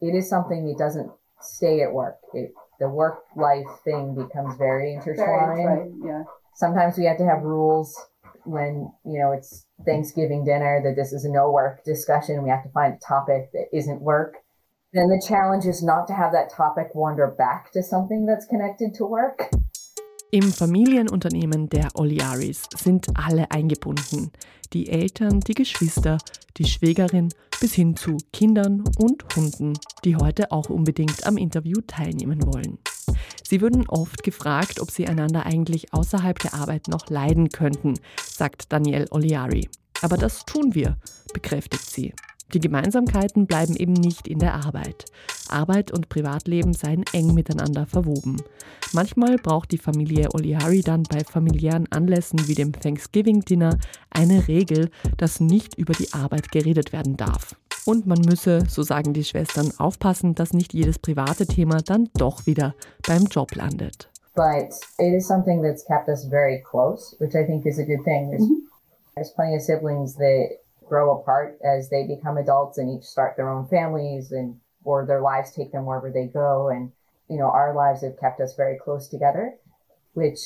it 0.00 0.14
is 0.14 0.28
something 0.28 0.66
that 0.68 0.78
doesn't 0.78 1.10
stay 1.40 1.82
at 1.82 1.92
work. 1.92 2.18
It 2.32 2.52
the 2.78 2.88
work 2.88 3.24
life 3.36 3.66
thing 3.84 4.14
becomes 4.14 4.56
very 4.56 4.94
intertwined. 4.94 5.56
Very, 5.56 5.92
yeah. 6.04 6.22
Sometimes 6.54 6.96
we 6.96 7.04
have 7.06 7.18
to 7.18 7.26
have 7.26 7.42
rules 7.42 7.96
when, 8.44 8.90
you 9.04 9.18
know, 9.18 9.32
it's 9.32 9.66
Thanksgiving 9.84 10.44
dinner, 10.44 10.80
that 10.84 10.96
this 10.96 11.12
is 11.12 11.24
a 11.24 11.28
no 11.28 11.50
work 11.50 11.84
discussion. 11.84 12.42
We 12.42 12.50
have 12.50 12.62
to 12.62 12.70
find 12.70 12.94
a 12.94 12.98
topic 12.98 13.50
that 13.52 13.66
isn't 13.72 14.00
work. 14.00 14.36
Then 14.92 15.10
the 15.10 15.20
challenge 15.20 15.66
is 15.66 15.82
not 15.82 16.06
to 16.06 16.14
have 16.14 16.32
that 16.32 16.50
topic 16.50 16.94
wander 16.94 17.26
back 17.26 17.70
to 17.72 17.82
something 17.82 18.26
that's 18.26 18.48
connected 18.48 18.94
to 18.96 19.04
work. 19.04 19.50
Im 20.30 20.50
Familienunternehmen 20.50 21.68
der 21.68 21.88
Oliaris 21.94 22.62
sind 22.74 23.06
alle 23.14 23.50
eingebunden. 23.50 24.30
Die 24.72 24.88
Eltern, 24.88 25.40
die 25.40 25.54
Geschwister, 25.54 26.16
die 26.56 26.64
Schwägerin 26.64 27.28
bis 27.60 27.74
hin 27.74 27.96
zu 27.96 28.16
Kindern 28.32 28.84
und 28.98 29.24
Hunden, 29.36 29.74
die 30.04 30.16
heute 30.16 30.52
auch 30.52 30.70
unbedingt 30.70 31.26
am 31.26 31.36
Interview 31.36 31.80
teilnehmen 31.86 32.46
wollen. 32.46 32.78
Sie 33.42 33.60
würden 33.60 33.86
oft 33.88 34.22
gefragt, 34.22 34.80
ob 34.80 34.90
sie 34.90 35.06
einander 35.06 35.44
eigentlich 35.44 35.92
außerhalb 35.92 36.38
der 36.38 36.54
Arbeit 36.54 36.88
noch 36.88 37.10
leiden 37.10 37.50
könnten, 37.50 37.94
sagt 38.22 38.72
Danielle 38.72 39.10
Oliari. 39.10 39.68
Aber 40.00 40.16
das 40.16 40.46
tun 40.46 40.74
wir, 40.74 40.96
bekräftigt 41.34 41.90
sie. 41.90 42.14
Die 42.54 42.60
Gemeinsamkeiten 42.60 43.46
bleiben 43.46 43.76
eben 43.76 43.92
nicht 43.92 44.26
in 44.26 44.38
der 44.38 44.54
Arbeit. 44.54 45.04
Arbeit 45.50 45.90
und 45.90 46.08
Privatleben 46.08 46.72
seien 46.72 47.04
eng 47.12 47.34
miteinander 47.34 47.84
verwoben. 47.84 48.42
Manchmal 48.94 49.36
braucht 49.36 49.70
die 49.70 49.78
Familie 49.78 50.28
Oliari 50.32 50.80
dann 50.80 51.02
bei 51.02 51.24
familiären 51.24 51.86
Anlässen 51.92 52.48
wie 52.48 52.54
dem 52.54 52.72
Thanksgiving-Dinner 52.72 53.78
eine 54.10 54.48
Regel, 54.48 54.90
dass 55.18 55.40
nicht 55.40 55.76
über 55.76 55.92
die 55.92 56.10
Arbeit 56.14 56.50
geredet 56.50 56.94
werden 56.94 57.18
darf. 57.18 57.54
Und 57.84 58.06
man 58.06 58.20
müsse, 58.20 58.64
so 58.66 58.82
sagen 58.82 59.12
die 59.12 59.24
Schwestern, 59.24 59.70
aufpassen, 59.78 60.34
dass 60.34 60.54
nicht 60.54 60.72
jedes 60.72 60.98
private 60.98 61.46
Thema 61.46 61.82
dann 61.82 62.08
doch 62.14 62.46
wieder 62.46 62.74
beim 63.06 63.24
Job 63.24 63.54
landet. 63.56 64.08
But 64.34 64.72
it 64.98 65.12
is 65.14 65.26
something 65.26 65.62
that's 65.62 65.84
kept 65.84 66.08
us 66.08 66.26
very 66.28 66.62
close, 66.62 67.14
which 67.18 67.34
I 67.34 67.44
think 67.44 67.66
is 67.66 67.78
a 67.78 67.84
good 67.84 68.04
thing. 68.04 68.30
There's, 68.30 68.48
there's 69.14 69.34
plenty 69.34 69.56
of 69.56 69.62
siblings 69.62 70.14
that 70.16 70.60
grow 70.88 71.18
apart 71.18 71.58
as 71.64 71.90
they 71.90 72.06
become 72.06 72.36
adults 72.36 72.78
and 72.78 72.90
each 72.90 73.04
start 73.04 73.36
their 73.36 73.50
own 73.50 73.66
families 73.68 74.32
and 74.32 74.58
or 74.84 75.04
their 75.06 75.20
lives 75.20 75.52
take 75.52 75.72
them 75.72 75.84
wherever 75.84 76.10
they 76.10 76.26
go. 76.26 76.68
And 76.68 76.92
you 77.28 77.38
know 77.38 77.50
our 77.50 77.74
lives 77.74 78.02
have 78.02 78.18
kept 78.18 78.40
us 78.40 78.54
very 78.56 78.78
close 78.78 79.08
together 79.08 79.54
which 80.14 80.40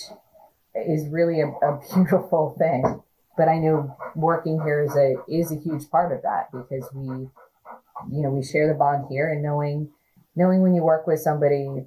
is 0.74 1.08
really 1.08 1.40
a, 1.40 1.46
a 1.46 1.80
beautiful 1.94 2.54
thing. 2.58 3.02
But 3.36 3.48
i 3.48 3.58
know 3.58 3.96
working 4.14 4.60
here 4.62 4.82
is 4.82 4.94
a 4.94 5.14
is 5.26 5.52
a 5.52 5.56
huge 5.56 5.88
part 5.90 6.12
of 6.12 6.22
that 6.22 6.52
because 6.52 6.88
we 6.92 7.06
you 7.06 8.22
know 8.22 8.30
we 8.30 8.44
share 8.44 8.68
the 8.68 8.74
bond 8.74 9.06
here 9.08 9.30
and 9.30 9.42
knowing 9.42 9.90
knowing 10.36 10.60
when 10.60 10.74
you 10.74 10.82
work 10.82 11.06
with 11.06 11.20
somebody 11.20 11.86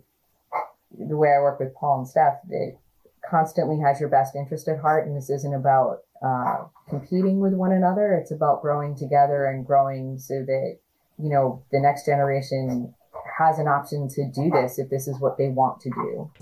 the 0.97 1.17
way 1.17 1.29
i 1.29 1.39
work 1.39 1.59
with 1.59 1.75
paul 1.75 1.99
and 1.99 2.07
steph 2.07 2.39
it 2.49 2.79
constantly 3.29 3.79
has 3.79 3.99
your 3.99 4.09
best 4.09 4.35
interest 4.35 4.67
at 4.67 4.79
heart. 4.79 5.07
And 5.07 5.15
this 5.15 5.29
isn't 5.29 5.53
about 5.53 5.99
uh, 6.21 6.65
competing 6.89 7.41
with 7.41 7.53
one 7.53 7.71
another. 7.71 8.13
It's 8.13 8.31
about 8.31 8.61
growing 8.61 8.95
together 8.95 9.45
and 9.45 9.65
growing 9.65 10.17
so 10.17 10.43
that, 10.45 10.77
you 11.17 11.29
know, 11.29 11.63
the 11.71 11.79
next 11.79 12.05
generation. 12.05 12.93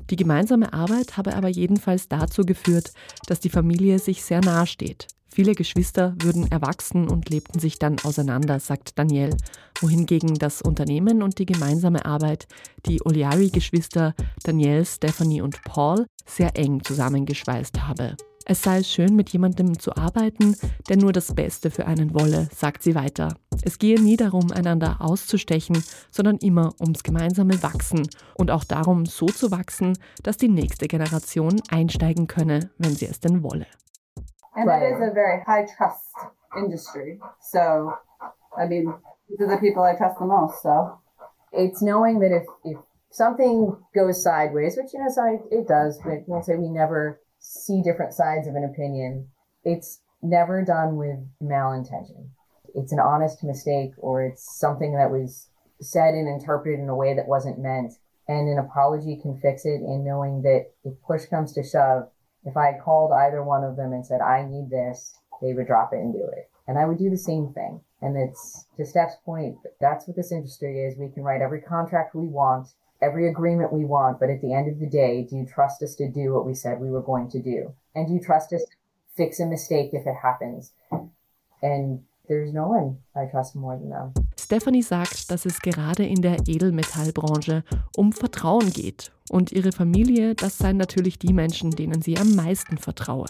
Die 0.10 0.16
gemeinsame 0.16 0.74
Arbeit 0.74 1.18
habe 1.18 1.36
aber 1.36 1.48
jedenfalls 1.48 2.08
dazu 2.08 2.44
geführt, 2.44 2.94
dass 3.28 3.40
die 3.40 3.50
Familie 3.50 4.00
sich 4.00 4.24
sehr 4.24 4.42
nahe 4.42 4.68
steht. 4.68 5.08
Viele 5.34 5.54
Geschwister 5.54 6.14
würden 6.20 6.52
erwachsen 6.52 7.10
und 7.10 7.32
lebten 7.32 7.58
sich 7.58 7.80
dann 7.80 7.98
auseinander, 8.04 8.60
sagt 8.60 9.00
Daniel, 9.00 9.36
wohingegen 9.82 10.36
das 10.36 10.62
Unternehmen 10.62 11.24
und 11.24 11.40
die 11.40 11.48
gemeinsame 11.48 12.06
Arbeit 12.06 12.48
die 12.86 13.04
Oliari-Geschwister 13.04 14.14
Daniel, 14.44 14.86
Stephanie 14.86 15.42
und 15.42 15.64
Paul 15.64 16.06
sehr 16.28 16.56
eng 16.56 16.84
zusammengeschweißt 16.84 17.88
habe. 17.88 18.16
Es 18.46 18.62
sei 18.62 18.84
schön, 18.84 19.16
mit 19.16 19.30
jemandem 19.30 19.80
zu 19.80 19.96
arbeiten, 19.96 20.56
der 20.90 20.98
nur 20.98 21.14
das 21.14 21.34
Beste 21.34 21.72
für 21.72 21.86
einen 21.86 22.14
wolle, 22.14 22.50
sagt 22.54 22.84
sie 22.84 22.94
weiter. 22.94 23.36
Es 23.64 23.80
gehe 23.80 24.02
nie 24.02 24.18
darum, 24.18 24.52
einander 24.52 24.98
auszustechen, 25.00 25.82
sondern 26.12 26.38
immer 26.38 26.74
ums 26.82 27.04
gemeinsame 27.04 27.62
Wachsen 27.64 28.08
und 28.38 28.52
auch 28.52 28.66
darum, 28.66 29.06
so 29.06 29.28
zu 29.28 29.52
wachsen, 29.52 29.98
dass 30.24 30.38
die 30.38 30.50
nächste 30.50 30.88
Generation 30.88 31.62
einsteigen 31.70 32.28
könne, 32.28 32.72
wenn 32.78 32.96
sie 32.96 33.06
es 33.06 33.20
denn 33.20 33.44
wolle. 33.44 33.68
And 34.56 34.70
it 34.70 34.94
is 34.94 35.02
a 35.02 35.14
very 35.14 35.42
high 35.48 35.66
trust 35.66 36.14
industry. 36.56 37.20
So, 37.40 37.94
I 38.58 38.68
mean, 38.68 38.94
these 39.30 39.42
are 39.42 39.50
the 39.50 39.58
people 39.58 39.84
I 39.84 39.96
trust 39.96 40.20
the 40.20 40.26
most. 40.26 40.62
So, 40.62 41.00
It's 41.54 41.84
knowing 41.84 42.20
that 42.20 42.32
if, 42.32 42.46
if 42.66 42.78
something 43.12 43.78
goes 43.94 44.24
sideways, 44.24 44.76
which, 44.76 44.92
you 44.92 45.00
know, 45.00 45.10
so 45.10 45.40
it 45.52 45.68
does, 45.68 46.00
but 46.04 46.24
we'll 46.26 46.42
say 46.42 46.56
we 46.56 46.70
never 46.70 47.22
see 47.44 47.82
different 47.84 48.14
sides 48.14 48.48
of 48.48 48.56
an 48.56 48.64
opinion. 48.64 49.28
It's 49.64 50.00
never 50.22 50.64
done 50.64 50.96
with 50.96 51.20
malintention. 51.42 52.30
It's 52.74 52.92
an 52.92 53.00
honest 53.00 53.44
mistake 53.44 53.92
or 53.98 54.24
it's 54.24 54.58
something 54.60 54.96
that 54.96 55.12
was 55.12 55.50
said 55.82 56.14
and 56.14 56.28
interpreted 56.28 56.80
in 56.80 56.90
a 56.90 56.96
way 56.96 57.14
that 57.14 57.28
wasn't 57.28 57.60
meant. 57.60 57.94
And 58.28 58.48
an 58.48 58.58
apology 58.58 59.20
can 59.22 59.38
fix 59.42 59.66
it 59.66 59.82
and 59.82 60.06
knowing 60.06 60.42
that 60.44 60.72
if 60.86 60.94
push 61.06 61.26
comes 61.26 61.52
to 61.54 61.64
shove, 61.64 62.10
if 62.46 62.56
I 62.56 62.80
called 62.84 63.12
either 63.12 63.44
one 63.44 63.64
of 63.64 63.76
them 63.76 63.92
and 63.92 64.06
said, 64.06 64.22
I 64.22 64.46
need 64.46 64.70
this, 64.70 65.18
they 65.42 65.54
would 65.54 65.68
drop 65.68 65.92
it 65.94 65.98
and 65.98 66.14
do 66.14 66.24
it. 66.32 66.50
And 66.68 66.80
I 66.80 66.86
would 66.86 66.98
do 66.98 67.10
the 67.10 67.18
same 67.18 67.52
thing. 67.54 67.82
And 68.02 68.18
it's 68.18 68.66
to 68.78 68.86
Steph's 68.86 69.18
point, 69.26 69.58
that's 69.82 70.08
what 70.08 70.16
this 70.16 70.32
industry 70.32 70.80
is. 70.84 70.98
We 70.98 71.10
can 71.10 71.24
write 71.24 71.42
every 71.42 71.62
contract 71.62 72.16
we 72.16 72.28
want, 72.28 72.68
every 73.04 73.28
agreement 73.28 73.74
we 73.74 73.86
want, 73.86 74.20
but 74.20 74.30
at 74.30 74.42
the 74.42 74.54
end 74.54 74.72
of 74.72 74.80
the 74.80 74.88
day, 74.88 75.28
do 75.30 75.36
you 75.36 75.46
trust 75.46 75.84
us 75.84 75.96
to 75.96 76.10
do 76.10 76.34
what 76.34 76.46
we 76.46 76.56
said 76.56 76.80
we 76.80 76.90
were 76.90 77.02
going 77.02 77.30
to 77.32 77.42
do? 77.42 77.74
And 77.94 78.08
do 78.08 78.14
you 78.14 78.22
trust 78.22 78.54
us 78.54 78.64
to 78.64 78.76
fix 79.16 79.40
a 79.40 79.46
mistake 79.46 79.90
if 79.94 80.08
it 80.08 80.16
happens? 80.16 80.72
And 81.62 82.04
there's 82.28 82.54
no 82.54 82.68
one 82.68 83.00
I 83.16 83.26
trust 83.26 83.56
more 83.56 83.78
than 83.78 83.90
them. 83.90 84.14
Stephanie 84.54 84.84
sagt, 84.84 85.32
dass 85.32 85.48
es 85.48 85.62
gerade 85.62 86.06
in 86.06 86.22
der 86.22 86.48
Edelmetallbranche 86.48 87.64
um 87.96 88.12
Vertrauen 88.14 88.72
geht. 88.72 89.12
Und 89.32 89.52
ihre 89.52 89.72
Familie, 89.72 90.36
das 90.36 90.60
seien 90.60 90.78
natürlich 90.78 91.18
die 91.18 91.34
Menschen, 91.34 91.72
denen 91.72 92.04
sie 92.04 92.20
am 92.20 92.36
meisten 92.36 92.78
vertraue. 92.78 93.26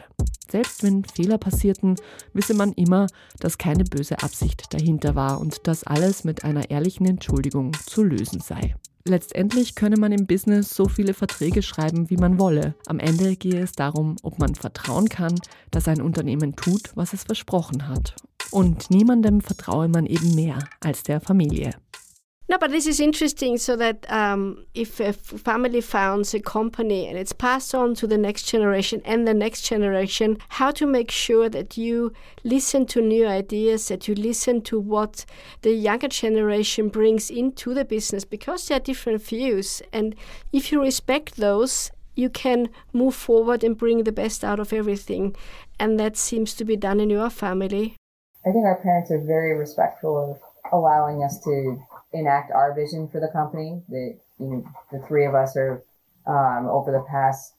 Selbst 0.52 0.84
wenn 0.84 1.06
Fehler 1.06 1.38
passierten, 1.38 1.96
wisse 2.34 2.56
man 2.56 2.74
immer, 2.74 3.08
dass 3.40 3.58
keine 3.58 3.86
böse 3.86 4.22
Absicht 4.22 4.74
dahinter 4.74 5.16
war 5.16 5.40
und 5.40 5.66
dass 5.66 5.86
alles 5.86 6.26
mit 6.26 6.44
einer 6.44 6.70
ehrlichen 6.70 7.06
Entschuldigung 7.06 7.72
zu 7.86 8.04
lösen 8.04 8.42
sei. 8.42 8.76
Letztendlich 9.08 9.76
könne 9.76 9.96
man 9.96 10.12
im 10.12 10.28
Business 10.28 10.76
so 10.76 10.90
viele 10.90 11.14
Verträge 11.14 11.62
schreiben, 11.62 12.10
wie 12.10 12.18
man 12.18 12.38
wolle. 12.38 12.76
Am 12.86 13.00
Ende 13.00 13.38
gehe 13.38 13.62
es 13.62 13.72
darum, 13.72 14.18
ob 14.24 14.40
man 14.40 14.56
vertrauen 14.56 15.08
kann, 15.08 15.36
dass 15.72 15.88
ein 15.88 16.02
Unternehmen 16.02 16.58
tut, 16.58 16.92
was 16.96 17.14
es 17.14 17.24
versprochen 17.24 17.88
hat. 17.88 18.14
Und 18.54 18.92
niemandem 18.92 19.42
vertraue 19.42 19.88
man 19.88 20.06
eben 20.06 20.36
mehr 20.36 20.60
als 20.80 21.02
der 21.02 21.20
Familie. 21.20 21.72
No, 22.48 22.60
but 22.60 22.70
this 22.70 22.86
is 22.86 23.00
interesting 23.00 23.58
so 23.58 23.76
that 23.78 24.06
um, 24.10 24.68
if 24.76 25.00
a 25.00 25.12
family 25.12 25.82
founds 25.82 26.36
a 26.36 26.40
company 26.40 27.08
and 27.08 27.18
it's 27.18 27.34
passed 27.34 27.74
on 27.74 27.96
to 27.96 28.06
the 28.06 28.18
next 28.18 28.44
generation 28.44 29.02
and 29.06 29.28
the 29.28 29.34
next 29.34 29.62
generation, 29.64 30.38
how 30.50 30.70
to 30.70 30.86
make 30.86 31.10
sure 31.10 31.50
that 31.50 31.78
you 31.78 32.14
listen 32.44 32.86
to 32.86 33.02
new 33.02 33.26
ideas, 33.26 33.88
that 33.88 34.08
you 34.08 34.14
listen 34.14 34.62
to 34.62 34.80
what 34.80 35.26
the 35.64 35.72
younger 35.72 36.10
generation 36.10 36.90
brings 36.90 37.32
into 37.32 37.74
the 37.74 37.86
business 37.86 38.24
because 38.24 38.68
there 38.68 38.78
are 38.78 38.82
different 38.82 39.24
views. 39.24 39.82
And 39.92 40.16
if 40.52 40.72
you 40.72 40.80
respect 40.80 41.38
those, 41.38 41.90
you 42.16 42.30
can 42.30 42.70
move 42.92 43.16
forward 43.16 43.64
and 43.64 43.76
bring 43.76 44.04
the 44.04 44.12
best 44.12 44.44
out 44.44 44.60
of 44.60 44.74
everything. 44.74 45.36
And 45.80 46.00
that 46.00 46.18
seems 46.18 46.54
to 46.54 46.66
be 46.66 46.76
done 46.76 47.00
in 47.00 47.10
your 47.10 47.32
family. 47.32 47.96
I 48.46 48.52
think 48.52 48.66
our 48.66 48.82
parents 48.82 49.10
are 49.12 49.20
very 49.20 49.58
respectful 49.58 50.32
of 50.32 50.74
allowing 50.74 51.24
us 51.24 51.40
to 51.42 51.82
enact 52.12 52.52
our 52.52 52.74
vision 52.74 53.08
for 53.08 53.20
the 53.20 53.30
company. 53.30 53.82
That 53.90 54.20
you 54.40 54.48
know, 54.48 54.66
the 54.92 55.00
three 55.08 55.26
of 55.26 55.34
us 55.34 55.56
are 55.56 55.82
um, 56.28 56.68
over 56.68 56.92
the 56.92 57.06
past, 57.10 57.54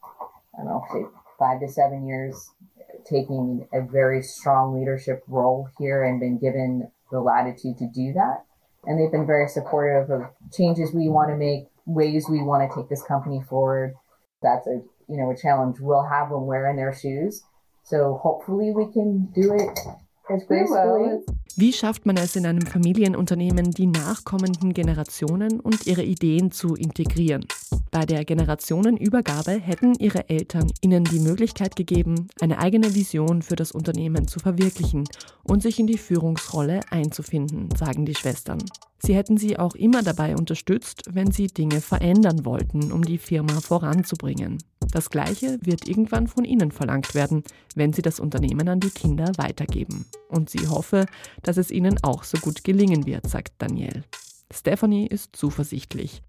I 0.54 0.58
don't 0.58 0.66
know, 0.66 0.84
say 0.92 1.04
five 1.38 1.60
to 1.60 1.68
seven 1.68 2.06
years, 2.06 2.50
taking 3.08 3.66
a 3.72 3.80
very 3.80 4.22
strong 4.22 4.78
leadership 4.78 5.22
role 5.26 5.68
here 5.78 6.04
and 6.04 6.20
been 6.20 6.38
given 6.38 6.90
the 7.10 7.20
latitude 7.20 7.78
to 7.78 7.86
do 7.86 8.12
that. 8.14 8.44
And 8.84 9.00
they've 9.00 9.12
been 9.12 9.26
very 9.26 9.48
supportive 9.48 10.10
of 10.10 10.28
changes 10.52 10.92
we 10.92 11.08
want 11.08 11.30
to 11.30 11.36
make, 11.36 11.68
ways 11.86 12.26
we 12.28 12.42
want 12.42 12.68
to 12.68 12.76
take 12.76 12.90
this 12.90 13.02
company 13.02 13.42
forward. 13.48 13.94
That's 14.42 14.66
a 14.66 14.82
you 15.08 15.16
know 15.16 15.30
a 15.30 15.36
challenge 15.36 15.80
we'll 15.80 16.04
have 16.04 16.30
when 16.30 16.42
we're 16.42 16.68
in 16.68 16.76
their 16.76 16.94
shoes. 16.94 17.42
So 17.84 18.20
hopefully 18.22 18.70
we 18.72 18.92
can 18.92 19.26
do 19.34 19.54
it 19.54 19.78
Wie 21.56 21.72
schafft 21.72 22.06
man 22.06 22.16
es 22.16 22.34
in 22.34 22.46
einem 22.46 22.62
Familienunternehmen, 22.62 23.70
die 23.70 23.86
nachkommenden 23.86 24.72
Generationen 24.72 25.60
und 25.60 25.86
ihre 25.86 26.02
Ideen 26.02 26.50
zu 26.50 26.74
integrieren? 26.74 27.44
Bei 27.90 28.06
der 28.06 28.24
Generationenübergabe 28.24 29.52
hätten 29.52 29.94
ihre 29.94 30.28
Eltern 30.30 30.72
ihnen 30.80 31.04
die 31.04 31.20
Möglichkeit 31.20 31.76
gegeben, 31.76 32.28
eine 32.40 32.58
eigene 32.58 32.94
Vision 32.94 33.42
für 33.42 33.56
das 33.56 33.72
Unternehmen 33.72 34.26
zu 34.26 34.40
verwirklichen 34.40 35.04
und 35.42 35.62
sich 35.62 35.78
in 35.78 35.86
die 35.86 35.98
Führungsrolle 35.98 36.80
einzufinden, 36.90 37.68
sagen 37.76 38.06
die 38.06 38.14
Schwestern. 38.14 38.58
Sie 39.04 39.14
hätten 39.14 39.36
sie 39.36 39.58
auch 39.58 39.74
immer 39.74 40.02
dabei 40.02 40.34
unterstützt, 40.34 41.10
wenn 41.12 41.30
sie 41.30 41.48
Dinge 41.48 41.82
verändern 41.82 42.46
wollten, 42.46 42.90
um 42.90 43.02
die 43.02 43.18
Firma 43.18 43.60
voranzubringen. 43.60 44.56
Das 44.94 45.10
Gleiche 45.10 45.58
wird 45.60 45.86
irgendwann 45.86 46.26
von 46.26 46.46
ihnen 46.46 46.70
verlangt 46.70 47.14
werden, 47.14 47.44
wenn 47.76 47.92
sie 47.92 48.00
das 48.00 48.18
Unternehmen 48.18 48.66
an 48.66 48.80
die 48.80 48.88
Kinder 48.88 49.30
weitergeben. 49.36 50.06
Und 50.30 50.48
sie 50.48 50.66
hoffe, 50.68 51.04
dass 51.42 51.58
es 51.58 51.70
ihnen 51.70 51.98
auch 52.02 52.24
so 52.24 52.38
gut 52.38 52.64
gelingen 52.64 53.04
wird, 53.04 53.28
sagt 53.28 53.52
Danielle. 53.58 54.04
Stephanie 54.50 55.06
ist 55.06 55.36
zuversichtlich. 55.36 56.22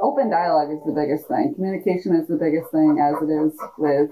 Open 0.00 0.30
dialogue 0.30 0.72
is 0.72 0.84
the 0.86 0.92
biggest 0.92 1.26
thing. 1.26 1.52
Communication 1.56 2.14
is 2.14 2.28
the 2.28 2.36
biggest 2.36 2.70
thing, 2.70 3.00
as 3.00 3.20
it 3.22 3.28
is 3.28 3.58
with 3.76 4.10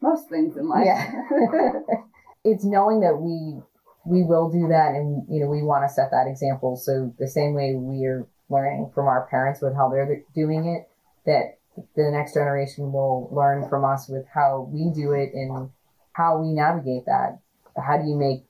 most 0.00 0.28
things 0.28 0.56
in 0.56 0.66
life. 0.66 0.86
Yeah. 0.86 1.72
it's 2.42 2.64
knowing 2.64 3.00
that 3.02 3.16
we 3.16 3.62
we 4.04 4.22
will 4.22 4.50
do 4.50 4.68
that 4.68 4.94
and 4.94 5.24
you 5.28 5.40
know 5.40 5.48
we 5.48 5.62
want 5.62 5.88
to 5.88 5.92
set 5.92 6.10
that 6.10 6.26
example. 6.28 6.76
So 6.76 7.12
the 7.18 7.28
same 7.28 7.54
way 7.54 7.74
we're 7.74 8.26
learning 8.50 8.90
from 8.94 9.06
our 9.06 9.26
parents 9.30 9.60
with 9.62 9.74
how 9.74 9.88
they're 9.88 10.22
doing 10.34 10.66
it 10.66 10.88
that 11.26 11.58
the 11.96 12.10
next 12.10 12.34
generation 12.34 12.92
will 12.92 13.28
learn 13.32 13.68
from 13.68 13.84
us 13.84 14.08
with 14.08 14.26
how 14.32 14.68
we 14.70 14.92
do 14.94 15.12
it 15.12 15.32
and 15.32 15.70
how 16.12 16.38
we 16.38 16.52
navigate 16.52 17.06
that. 17.06 17.40
How 17.76 17.96
do 17.96 18.06
you 18.06 18.14
make 18.14 18.44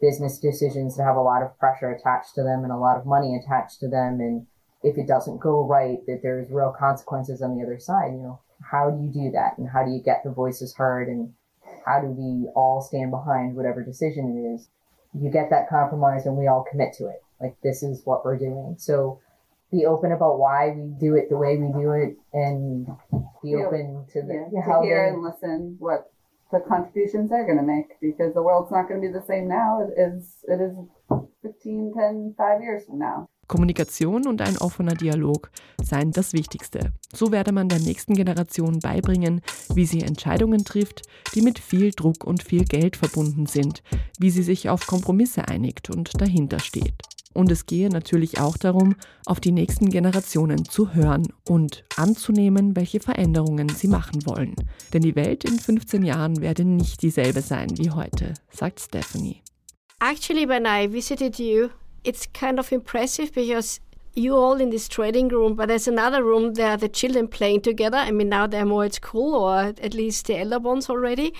business 0.00 0.38
decisions 0.38 0.96
that 0.96 1.04
have 1.04 1.16
a 1.16 1.20
lot 1.20 1.42
of 1.42 1.58
pressure 1.58 1.90
attached 1.90 2.34
to 2.36 2.42
them 2.42 2.62
and 2.62 2.70
a 2.70 2.76
lot 2.76 2.98
of 2.98 3.06
money 3.06 3.34
attached 3.34 3.80
to 3.80 3.88
them? 3.88 4.20
And 4.20 4.46
if 4.82 4.96
it 4.96 5.08
doesn't 5.08 5.40
go 5.40 5.66
right 5.66 5.98
that 6.06 6.20
there's 6.22 6.50
real 6.50 6.74
consequences 6.78 7.42
on 7.42 7.56
the 7.56 7.64
other 7.64 7.80
side 7.80 8.12
you 8.12 8.22
know? 8.22 8.40
How 8.70 8.90
do 8.90 9.02
you 9.02 9.08
do 9.08 9.30
that? 9.32 9.56
And 9.56 9.68
how 9.68 9.84
do 9.84 9.90
you 9.90 10.02
get 10.02 10.22
the 10.24 10.30
voices 10.30 10.74
heard? 10.76 11.08
And 11.08 11.32
how 11.86 12.00
do 12.00 12.08
we 12.08 12.48
all 12.54 12.80
stand 12.82 13.10
behind 13.10 13.56
whatever 13.56 13.82
decision 13.82 14.36
it 14.36 14.54
is 14.54 14.68
you 15.14 15.30
get 15.30 15.50
that 15.50 15.68
compromise 15.68 16.26
and 16.26 16.36
we 16.36 16.46
all 16.46 16.64
commit 16.70 16.92
to 16.94 17.06
it. 17.08 17.22
Like 17.40 17.56
this 17.62 17.82
is 17.82 18.02
what 18.04 18.24
we're 18.24 18.38
doing. 18.38 18.76
So 18.78 19.20
be 19.70 19.84
open 19.86 20.12
about 20.12 20.38
why 20.38 20.70
we 20.70 20.94
do 20.98 21.14
it 21.14 21.28
the 21.28 21.36
way 21.36 21.56
we 21.56 21.70
do 21.72 21.92
it 21.92 22.16
and 22.32 22.86
be 23.42 23.54
open 23.54 24.06
to 24.12 24.22
the 24.22 24.48
Yeah, 24.52 24.62
to 24.62 24.82
hear 24.82 25.02
they- 25.04 25.08
and 25.14 25.22
listen 25.22 25.76
what 25.78 26.10
the 26.50 26.60
contributions 26.60 27.28
they're 27.28 27.44
going 27.44 27.58
to 27.58 27.62
make 27.62 28.00
because 28.00 28.32
the 28.32 28.42
world's 28.42 28.70
not 28.70 28.88
going 28.88 29.00
to 29.02 29.06
be 29.06 29.12
the 29.12 29.22
same 29.26 29.48
now 29.48 29.86
as 29.98 30.42
it 30.48 30.60
is 30.60 30.74
15, 31.42 31.92
10, 31.94 32.34
5 32.38 32.60
years 32.62 32.86
from 32.86 32.98
now. 32.98 33.28
Kommunikation 33.48 34.28
und 34.28 34.40
ein 34.40 34.58
offener 34.58 34.94
Dialog 34.94 35.50
seien 35.82 36.12
das 36.12 36.32
Wichtigste. 36.32 36.92
So 37.12 37.32
werde 37.32 37.52
man 37.52 37.68
der 37.68 37.80
nächsten 37.80 38.14
Generation 38.14 38.78
beibringen, 38.78 39.40
wie 39.74 39.86
sie 39.86 40.02
Entscheidungen 40.02 40.64
trifft, 40.64 41.02
die 41.34 41.42
mit 41.42 41.58
viel 41.58 41.90
Druck 41.90 42.24
und 42.24 42.42
viel 42.42 42.64
Geld 42.64 42.96
verbunden 42.96 43.46
sind, 43.46 43.82
wie 44.18 44.30
sie 44.30 44.42
sich 44.42 44.68
auf 44.68 44.86
Kompromisse 44.86 45.48
einigt 45.48 45.90
und 45.90 46.20
dahinter 46.20 46.60
steht. 46.60 47.02
Und 47.34 47.52
es 47.52 47.66
gehe 47.66 47.88
natürlich 47.88 48.40
auch 48.40 48.56
darum, 48.56 48.96
auf 49.24 49.38
die 49.38 49.52
nächsten 49.52 49.90
Generationen 49.90 50.64
zu 50.64 50.94
hören 50.94 51.28
und 51.48 51.84
anzunehmen, 51.96 52.74
welche 52.74 53.00
Veränderungen 53.00 53.68
sie 53.68 53.86
machen 53.86 54.26
wollen. 54.26 54.56
Denn 54.92 55.02
die 55.02 55.14
Welt 55.14 55.44
in 55.44 55.58
15 55.58 56.04
Jahren 56.04 56.40
werde 56.40 56.64
nicht 56.64 57.02
dieselbe 57.02 57.40
sein 57.40 57.68
wie 57.78 57.90
heute, 57.90 58.34
sagt 58.50 58.80
Stephanie. 58.80 59.42
Actually, 60.00 60.48
when 60.48 60.64
I 60.64 60.92
visited 60.92 61.38
you, 61.38 61.68
it's 62.08 62.26
kind 62.26 62.58
of 62.58 62.72
impressive 62.72 63.34
because 63.34 63.80
you 64.14 64.34
all 64.34 64.60
in 64.62 64.70
this 64.70 64.88
trading 64.88 65.28
room, 65.28 65.54
but 65.54 65.68
there's 65.68 65.86
another 65.86 66.24
room 66.24 66.54
there, 66.54 66.74
the 66.78 66.88
children 66.88 67.28
playing 67.28 67.60
together. 67.60 67.98
I 67.98 68.10
mean, 68.10 68.30
now 68.30 68.46
they're 68.46 68.64
more 68.64 68.84
at 68.84 68.94
school, 68.94 69.34
or 69.34 69.58
at 69.60 69.92
least 69.92 70.26
the 70.26 70.38
elder 70.38 70.58
ones 70.58 70.88
already. 70.88 71.34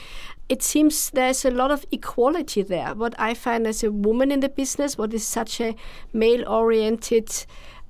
It 0.51 0.63
seems 0.63 1.09
there's 1.09 1.47
a 1.47 1.51
lot 1.51 1.71
of 1.71 1.87
equality 1.91 2.63
there. 2.63 2.95
What 2.95 3.15
I 3.19 3.33
find 3.33 3.67
as 3.67 3.83
a 3.83 3.91
woman 3.91 4.31
in 4.31 4.41
the 4.41 4.51
business, 4.51 4.99
what 4.99 5.15
is 5.15 5.27
such 5.27 5.59
a 5.59 5.75
male 6.13 6.47
oriented 6.47 7.31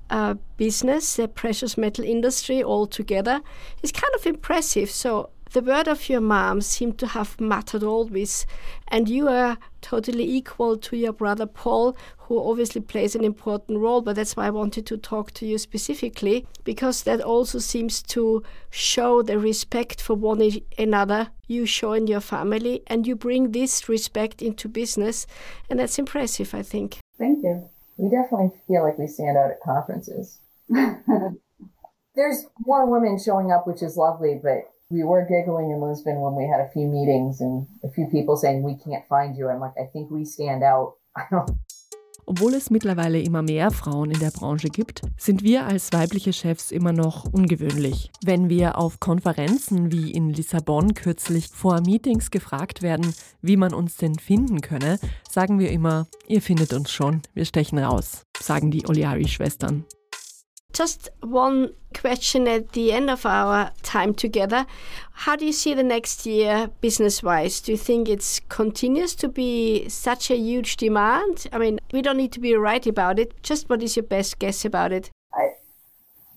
uh, 0.09 0.35
business, 0.55 1.17
the 1.17 1.27
precious 1.27 1.77
metal 1.77 2.05
industry 2.05 2.63
altogether, 2.63 3.41
is 3.83 3.91
kind 3.91 4.13
of 4.15 4.25
impressive. 4.25 4.89
So 4.89 5.31
the 5.51 5.61
word 5.61 5.87
of 5.87 6.09
your 6.09 6.21
mom 6.21 6.61
seemed 6.61 6.97
to 6.99 7.07
have 7.07 7.41
mattered 7.41 7.83
always, 7.83 8.45
and 8.87 9.09
you 9.09 9.27
are 9.27 9.57
totally 9.81 10.23
equal 10.23 10.77
to 10.77 10.95
your 10.95 11.13
brother 11.13 11.45
Paul, 11.45 11.97
who 12.29 12.39
obviously 12.47 12.79
plays 12.79 13.15
an 13.15 13.23
important 13.23 13.79
role. 13.79 14.01
But 14.01 14.15
that's 14.15 14.37
why 14.37 14.45
I 14.45 14.51
wanted 14.51 14.85
to 14.85 14.97
talk 14.97 15.31
to 15.31 15.47
you 15.47 15.57
specifically, 15.57 16.47
because 16.63 17.03
that 17.03 17.21
also 17.21 17.57
seems 17.57 18.03
to 18.03 18.43
show 18.69 19.23
the 19.23 19.39
respect 19.39 19.99
for 19.99 20.13
one 20.13 20.39
another 20.77 21.29
you 21.47 21.65
show 21.65 21.93
in 21.93 22.05
your 22.05 22.21
family, 22.21 22.83
and 22.85 23.07
you 23.07 23.15
bring 23.15 23.51
this 23.51 23.89
respect 23.89 24.43
into 24.43 24.69
business, 24.69 25.25
and 25.67 25.79
that's 25.79 25.97
impressive, 25.97 26.53
I 26.53 26.61
think. 26.61 26.99
Thank 27.17 27.43
you. 27.43 27.67
we 27.97 28.07
definitely 28.09 28.51
feel 28.67 28.83
like 28.83 28.99
we 28.99 29.07
stand 29.07 29.35
out 29.35 29.49
at 29.49 29.59
conferences. 29.61 30.37
There's 30.69 32.45
more 32.59 32.85
women 32.85 33.17
showing 33.17 33.51
up, 33.51 33.65
which 33.65 33.81
is 33.81 33.97
lovely, 33.97 34.39
but 34.41 34.69
we 34.91 35.03
were 35.03 35.25
giggling 35.25 35.71
in 35.71 35.81
Lisbon 35.81 36.19
when 36.19 36.35
we 36.35 36.47
had 36.47 36.61
a 36.61 36.69
few 36.69 36.85
meetings 36.87 37.41
and 37.41 37.65
a 37.83 37.89
few 37.89 38.05
people 38.05 38.37
saying 38.37 38.61
we 38.61 38.75
can't 38.75 39.07
find 39.07 39.35
you. 39.35 39.49
I'm 39.49 39.59
like, 39.59 39.73
I 39.81 39.85
think 39.85 40.11
we 40.11 40.25
stand 40.25 40.63
out. 40.63 40.93
I 41.15 41.23
don't 41.31 41.49
Obwohl 42.29 42.53
es 42.53 42.69
mittlerweile 42.69 43.19
immer 43.19 43.41
mehr 43.41 43.71
Frauen 43.71 44.11
in 44.11 44.19
der 44.19 44.29
Branche 44.29 44.67
gibt, 44.67 45.01
sind 45.17 45.41
wir 45.41 45.65
als 45.65 45.91
weibliche 45.93 46.31
Chefs 46.31 46.69
immer 46.69 46.93
noch 46.93 47.25
ungewöhnlich. 47.25 48.11
Wenn 48.23 48.49
wir 48.49 48.77
auf 48.77 48.99
Konferenzen 48.99 49.91
wie 49.91 50.11
in 50.11 50.29
Lissabon 50.29 50.93
kürzlich 50.93 51.47
vor 51.47 51.81
Meetings 51.81 52.29
gefragt 52.29 52.83
werden, 52.83 53.15
wie 53.41 53.57
man 53.57 53.73
uns 53.73 53.97
denn 53.97 54.13
finden 54.13 54.61
könne, 54.61 54.99
sagen 55.27 55.57
wir 55.57 55.71
immer, 55.71 56.05
ihr 56.27 56.43
findet 56.43 56.71
uns 56.71 56.91
schon, 56.91 57.23
wir 57.33 57.45
stechen 57.45 57.79
raus, 57.79 58.27
sagen 58.39 58.69
die 58.69 58.87
Oliari-Schwestern. 58.87 59.85
Just 60.73 61.09
one 61.21 61.73
question 61.93 62.47
at 62.47 62.73
the 62.73 62.91
end 62.91 63.09
of 63.09 63.25
our 63.25 63.71
time 63.81 64.13
together. 64.13 64.65
How 65.11 65.35
do 65.35 65.45
you 65.45 65.51
see 65.51 65.73
the 65.73 65.83
next 65.83 66.25
year 66.25 66.69
business 66.79 67.23
wise? 67.23 67.59
Do 67.59 67.71
you 67.71 67.77
think 67.77 68.07
it's 68.07 68.39
continues 68.49 69.15
to 69.15 69.27
be 69.27 69.89
such 69.89 70.29
a 70.29 70.37
huge 70.37 70.77
demand? 70.77 71.47
I 71.51 71.57
mean, 71.57 71.79
we 71.91 72.01
don't 72.01 72.17
need 72.17 72.31
to 72.33 72.39
be 72.39 72.53
right 72.55 72.85
about 72.85 73.19
it. 73.19 73.41
Just 73.43 73.69
what 73.69 73.83
is 73.83 73.95
your 73.95 74.03
best 74.03 74.39
guess 74.39 74.63
about 74.63 74.91
it? 74.91 75.09
I, 75.33 75.49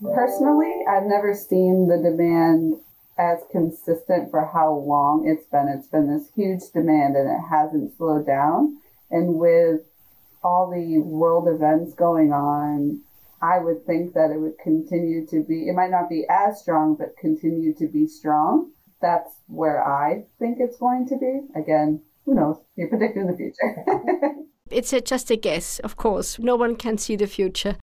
Personally, 0.02 0.84
I've 0.90 1.04
never 1.04 1.32
seen 1.34 1.86
the 1.86 1.98
demand 1.98 2.80
as 3.18 3.38
consistent 3.52 4.30
for 4.30 4.50
how 4.52 4.74
long 4.74 5.28
it's 5.28 5.46
been. 5.46 5.68
It's 5.68 5.86
been 5.86 6.08
this 6.08 6.28
huge 6.34 6.72
demand 6.72 7.14
and 7.14 7.30
it 7.30 7.40
hasn't 7.48 7.96
slowed 7.96 8.26
down. 8.26 8.78
And 9.10 9.34
with 9.34 9.82
all 10.42 10.70
the 10.70 10.98
world 10.98 11.46
events 11.46 11.94
going 11.94 12.32
on, 12.32 13.02
I 13.42 13.58
would 13.58 13.84
think 13.84 14.14
that 14.14 14.30
it 14.30 14.38
would 14.38 14.58
continue 14.58 15.26
to 15.26 15.42
be, 15.42 15.68
it 15.68 15.74
might 15.74 15.90
not 15.90 16.08
be 16.08 16.24
as 16.30 16.60
strong, 16.60 16.94
but 16.94 17.16
continue 17.16 17.74
to 17.74 17.88
be 17.88 18.06
strong. 18.06 18.70
That's 19.00 19.34
where 19.48 19.84
I 19.84 20.26
think 20.38 20.58
it's 20.60 20.78
going 20.78 21.08
to 21.08 21.16
be. 21.16 21.40
Again, 21.56 22.02
who 22.24 22.34
knows? 22.34 22.58
You're 22.76 22.88
predicting 22.88 23.26
the 23.26 23.36
future. 23.36 23.84
It's 24.70 24.94
a, 24.94 25.02
just 25.02 25.30
a 25.30 25.36
guess, 25.36 25.80
of 25.80 25.96
course. 25.96 26.38
No 26.38 26.56
one 26.56 26.76
can 26.76 26.96
see 26.96 27.14
the 27.14 27.26
future. 27.26 27.76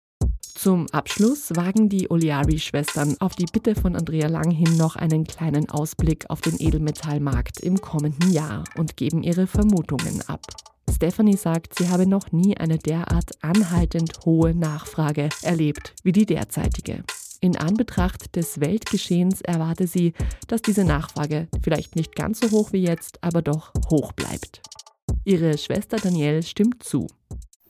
Zum 0.57 0.87
Abschluss 0.89 1.55
wagen 1.55 1.87
die 1.87 2.09
Oliari-Schwestern 2.09 3.15
auf 3.19 3.35
die 3.35 3.45
Bitte 3.45 3.75
von 3.75 3.95
Andrea 3.95 4.27
Lang 4.27 4.49
hin 4.49 4.75
noch 4.75 4.95
einen 4.95 5.23
kleinen 5.23 5.69
Ausblick 5.69 6.27
auf 6.31 6.41
den 6.41 6.59
Edelmetallmarkt 6.59 7.59
im 7.59 7.79
kommenden 7.79 8.31
Jahr 8.31 8.63
und 8.75 8.97
geben 8.97 9.21
ihre 9.21 9.45
Vermutungen 9.45 10.23
ab. 10.27 10.41
Stephanie 10.91 11.37
sagt, 11.37 11.77
sie 11.77 11.89
habe 11.89 12.07
noch 12.07 12.31
nie 12.31 12.57
eine 12.57 12.79
derart 12.79 13.33
anhaltend 13.43 14.25
hohe 14.25 14.55
Nachfrage 14.55 15.29
erlebt 15.43 15.93
wie 16.01 16.11
die 16.11 16.25
derzeitige. 16.25 17.03
In 17.39 17.55
Anbetracht 17.55 18.35
des 18.35 18.59
Weltgeschehens 18.59 19.41
erwarte 19.41 19.85
sie, 19.85 20.13
dass 20.47 20.63
diese 20.63 20.85
Nachfrage 20.85 21.49
vielleicht 21.61 21.95
nicht 21.95 22.15
ganz 22.15 22.39
so 22.39 22.49
hoch 22.49 22.73
wie 22.73 22.81
jetzt, 22.81 23.23
aber 23.23 23.43
doch 23.43 23.73
hoch 23.91 24.11
bleibt. 24.11 24.63
Ihre 25.23 25.55
Schwester 25.59 25.97
Danielle 25.97 26.41
stimmt 26.41 26.81
zu. 26.81 27.05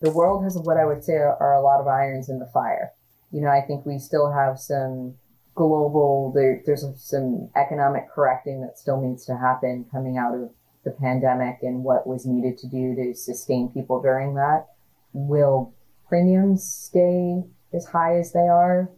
The 0.02 0.12
world 0.12 0.44
has 0.44 0.58
what 0.58 0.78
I 0.78 0.86
would 0.86 1.04
say 1.04 1.14
are 1.14 1.54
a 1.54 1.62
lot 1.62 1.80
of 1.82 1.88
irons 1.88 2.30
in 2.30 2.40
the 2.40 2.50
fire. 2.54 2.92
You 3.32 3.42
know, 3.42 3.50
I 3.50 3.62
think 3.62 3.86
we 3.86 4.00
still 4.00 4.32
have 4.32 4.60
some 4.60 5.16
global, 5.56 6.32
there, 6.34 6.62
there's 6.66 6.86
some 6.98 7.50
economic 7.56 8.10
correcting 8.10 8.62
that 8.62 8.78
still 8.78 9.02
needs 9.02 9.26
to 9.26 9.38
happen 9.38 9.86
coming 9.92 10.18
out 10.18 10.36
of 10.36 10.52
the 10.86 10.92
pandemic 10.92 11.58
and 11.62 11.84
what 11.84 12.08
was 12.08 12.26
needed 12.26 12.58
to 12.60 12.68
do 12.68 12.96
to 12.96 13.14
sustain 13.14 13.70
people 13.70 14.02
during 14.02 14.36
that. 14.36 14.68
Will 15.14 15.74
premiums 16.08 16.64
stay 16.64 17.44
as 17.74 17.86
high 17.88 18.18
as 18.18 18.32
they 18.32 18.48
are? 18.48 18.90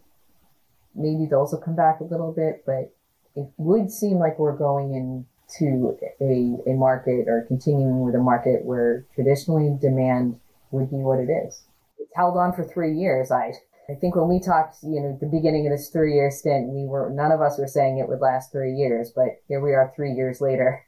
Maybe 0.94 1.26
those 1.26 1.52
will 1.52 1.62
come 1.62 1.76
back 1.76 2.02
a 2.02 2.04
little 2.04 2.32
bit, 2.32 2.64
but 2.66 2.94
it 3.36 3.48
would 3.58 3.90
seem 3.90 4.18
like 4.20 4.38
we're 4.38 4.58
going 4.58 4.94
into 4.94 5.98
a, 6.22 6.70
a 6.70 6.74
market 6.74 7.28
or 7.28 7.46
continuing 7.48 8.02
with 8.02 8.16
a 8.16 8.20
market 8.20 8.66
where 8.66 9.06
traditionally 9.16 9.76
demand 9.80 10.40
would 10.71 10.89
be 10.89 10.97
what 10.97 11.19
it 11.19 11.29
is. 11.29 11.63
It's 11.97 12.15
held 12.15 12.38
on 12.38 12.53
for 12.53 12.63
three 12.63 12.93
years. 12.93 13.32
I 13.32 13.53
I 13.89 13.95
think 13.95 14.15
when 14.15 14.27
we 14.27 14.39
talked, 14.39 14.84
you 14.84 15.01
know, 15.01 15.17
the 15.19 15.25
beginning 15.25 15.65
of 15.65 15.71
this 15.71 15.89
three 15.89 16.13
year 16.13 16.29
stint, 16.29 16.69
we 16.69 16.86
were 16.86 17.10
none 17.10 17.32
of 17.32 17.41
us 17.41 17.58
were 17.58 17.67
saying 17.67 17.97
it 17.97 18.08
would 18.08 18.21
last 18.21 18.51
three 18.51 18.73
years, 18.73 19.12
but 19.15 19.41
here 19.47 19.62
we 19.62 19.73
are 19.73 19.91
three 19.95 20.13
years 20.13 20.41
later. 20.41 20.86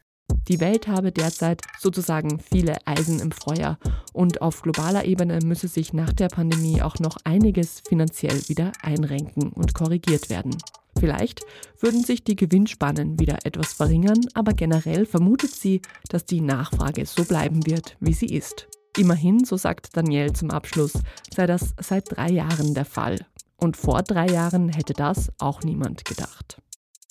Die 0.48 0.60
Welt 0.60 0.88
habe 0.88 1.12
derzeit 1.12 1.62
sozusagen 1.80 2.40
viele 2.40 2.76
Eisen 2.86 3.20
im 3.20 3.32
Feuer 3.32 3.78
und 4.14 4.42
auf 4.42 4.62
globaler 4.62 5.06
Ebene 5.06 5.40
müsse 5.44 5.68
sich 5.68 5.94
nach 5.94 6.14
der 6.14 6.30
Pandemie 6.30 6.82
auch 6.82 7.00
noch 7.00 7.18
einiges 7.26 7.82
finanziell 7.82 8.40
wieder 8.48 8.72
einrenken 8.82 9.52
und 9.52 9.74
korrigiert 9.74 10.30
werden. 10.30 10.56
Vielleicht 11.00 11.42
würden 11.80 12.04
sich 12.04 12.24
die 12.24 12.36
Gewinnspannen 12.36 13.20
wieder 13.20 13.40
etwas 13.44 13.74
verringern, 13.74 14.22
aber 14.34 14.54
generell 14.54 15.06
vermutet 15.06 15.52
sie, 15.52 15.82
dass 16.10 16.26
die 16.26 16.42
Nachfrage 16.42 17.06
so 17.06 17.24
bleiben 17.24 17.66
wird, 17.66 17.98
wie 18.00 18.14
sie 18.14 18.28
ist. 18.28 18.68
Immerhin, 18.98 19.46
so 19.46 19.58
sagt 19.58 19.96
Danielle 19.96 20.34
zum 20.34 20.52
Abschluss, 20.52 20.94
sei 21.34 21.48
das 21.48 21.74
seit 21.80 22.16
drei 22.16 22.30
Jahren 22.30 22.74
der 22.74 22.86
Fall. 22.86 23.26
Und 23.58 23.78
vor 23.78 24.02
drei 24.02 24.28
Jahren 24.28 24.70
hätte 24.70 24.94
das 24.94 25.32
auch 25.40 25.62
niemand 25.62 26.04
gedacht. 26.04 26.62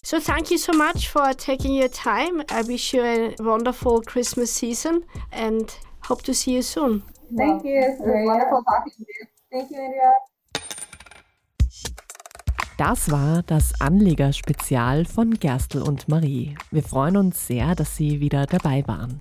So 0.03 0.19
thank 0.19 0.51
you 0.51 0.59
so 0.59 0.73
much 0.73 1.09
for 1.09 1.37
taking 1.37 1.73
your 1.73 1.90
time. 1.90 2.43
I 2.51 2.66
wish 2.66 2.93
you 2.93 3.03
a 3.03 3.35
wonderful 3.38 4.01
Christmas 4.03 4.55
season 4.55 5.05
and 5.31 5.71
hope 6.09 6.23
to 6.25 6.33
see 6.33 6.57
you 6.57 6.62
soon. 6.62 7.03
Thank 7.37 7.64
you. 7.64 7.79
It 7.79 8.01
was 8.01 8.27
wonderful 8.27 8.62
talking 8.64 8.93
to 8.97 9.05
you. 9.07 9.27
Thank 9.51 9.71
you, 9.71 9.77
Andrea. 9.77 10.12
Das 12.79 13.11
war 13.11 13.43
das 13.43 13.79
Anlegerspezial 13.79 15.05
von 15.05 15.35
Gerstl 15.38 15.83
und 15.83 16.09
Marie. 16.09 16.57
Wir 16.71 16.83
freuen 16.83 17.19
uns 17.19 17.47
sehr, 17.47 17.75
dass 17.75 17.95
Sie 17.95 18.21
wieder 18.21 18.47
dabei 18.47 18.88
waren. 18.88 19.21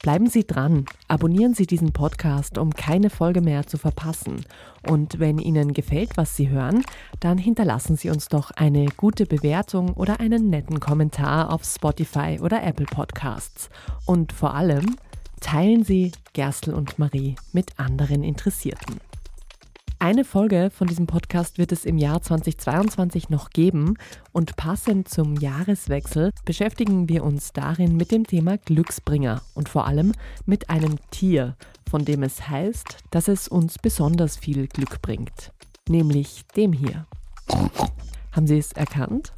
Bleiben 0.00 0.28
Sie 0.28 0.46
dran, 0.46 0.84
abonnieren 1.08 1.54
Sie 1.54 1.66
diesen 1.66 1.92
Podcast, 1.92 2.56
um 2.56 2.72
keine 2.72 3.10
Folge 3.10 3.40
mehr 3.40 3.66
zu 3.66 3.78
verpassen. 3.78 4.44
Und 4.88 5.18
wenn 5.18 5.38
Ihnen 5.38 5.72
gefällt, 5.72 6.16
was 6.16 6.36
Sie 6.36 6.48
hören, 6.48 6.84
dann 7.18 7.36
hinterlassen 7.36 7.96
Sie 7.96 8.08
uns 8.08 8.28
doch 8.28 8.52
eine 8.52 8.86
gute 8.96 9.26
Bewertung 9.26 9.94
oder 9.94 10.20
einen 10.20 10.50
netten 10.50 10.78
Kommentar 10.78 11.52
auf 11.52 11.64
Spotify 11.64 12.38
oder 12.40 12.62
Apple 12.62 12.86
Podcasts. 12.86 13.70
Und 14.06 14.32
vor 14.32 14.54
allem 14.54 14.96
teilen 15.40 15.82
Sie 15.82 16.12
Gerstl 16.32 16.74
und 16.74 16.98
Marie 16.98 17.34
mit 17.52 17.78
anderen 17.78 18.22
Interessierten. 18.22 19.07
Eine 20.00 20.24
Folge 20.24 20.70
von 20.72 20.86
diesem 20.86 21.08
Podcast 21.08 21.58
wird 21.58 21.72
es 21.72 21.84
im 21.84 21.98
Jahr 21.98 22.22
2022 22.22 23.30
noch 23.30 23.50
geben 23.50 23.96
und 24.30 24.54
passend 24.54 25.08
zum 25.08 25.34
Jahreswechsel 25.34 26.30
beschäftigen 26.44 27.08
wir 27.08 27.24
uns 27.24 27.52
darin 27.52 27.96
mit 27.96 28.12
dem 28.12 28.24
Thema 28.24 28.58
Glücksbringer 28.58 29.42
und 29.54 29.68
vor 29.68 29.88
allem 29.88 30.12
mit 30.46 30.70
einem 30.70 30.98
Tier, 31.10 31.56
von 31.90 32.04
dem 32.04 32.22
es 32.22 32.48
heißt, 32.48 32.98
dass 33.10 33.26
es 33.26 33.48
uns 33.48 33.76
besonders 33.80 34.36
viel 34.36 34.68
Glück 34.68 35.02
bringt, 35.02 35.52
nämlich 35.88 36.44
dem 36.56 36.72
hier. 36.72 37.08
Haben 38.30 38.46
Sie 38.46 38.58
es 38.58 38.70
erkannt? 38.70 39.32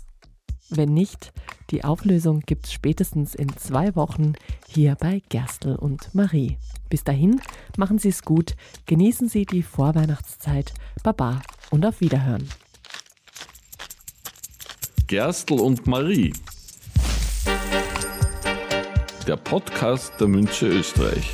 Wenn 0.69 0.93
nicht, 0.93 1.33
die 1.71 1.85
Auflösung 1.85 2.41
gibt 2.41 2.67
es 2.67 2.73
spätestens 2.75 3.35
in 3.35 3.49
zwei 3.57 3.97
Wochen 3.97 4.35
hier 4.69 4.95
bei 4.95 5.23
Gerstl 5.31 5.75
und 5.75 6.15
Marie. 6.15 6.59
Bis 6.91 7.05
dahin, 7.05 7.41
machen 7.77 7.99
Sie 7.99 8.09
es 8.09 8.25
gut, 8.25 8.57
genießen 8.87 9.29
Sie 9.29 9.47
die 9.47 9.63
Vorweihnachtszeit, 9.63 10.75
Baba 11.05 11.41
und 11.71 11.87
auf 11.87 12.01
Wiederhören. 12.01 12.49
Gerstl 15.07 15.61
und 15.61 15.87
Marie. 15.87 16.33
Der 19.27 19.37
Podcast 19.37 20.13
der 20.19 20.27
Münche 20.27 20.67
Österreich. 20.67 21.31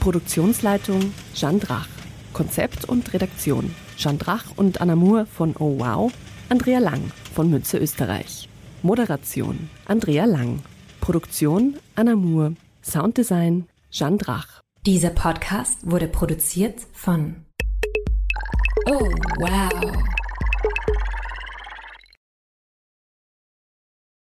Produktionsleitung 0.00 1.12
Jeanne 1.34 1.58
Drach. 1.58 1.86
Konzept 2.32 2.84
und 2.84 3.12
Redaktion 3.12 3.74
Jeanne 3.96 4.18
Drach 4.18 4.44
und 4.56 4.80
Anna 4.80 4.96
Moore 4.96 5.26
von 5.26 5.54
Oh 5.58 5.78
Wow, 5.78 6.12
Andrea 6.48 6.78
Lang 6.78 7.10
von 7.34 7.50
Münze 7.50 7.78
Österreich. 7.78 8.48
Moderation 8.82 9.70
Andrea 9.86 10.24
Lang. 10.24 10.60
Produktion 11.00 11.76
Anna 11.94 12.16
Moore. 12.16 12.54
Sounddesign 12.82 13.68
Jeanne 13.90 14.16
Drach. 14.16 14.60
Dieser 14.84 15.10
Podcast 15.10 15.88
wurde 15.88 16.08
produziert 16.08 16.80
von 16.92 17.44
Oh 18.86 19.08
Wow. 19.38 20.21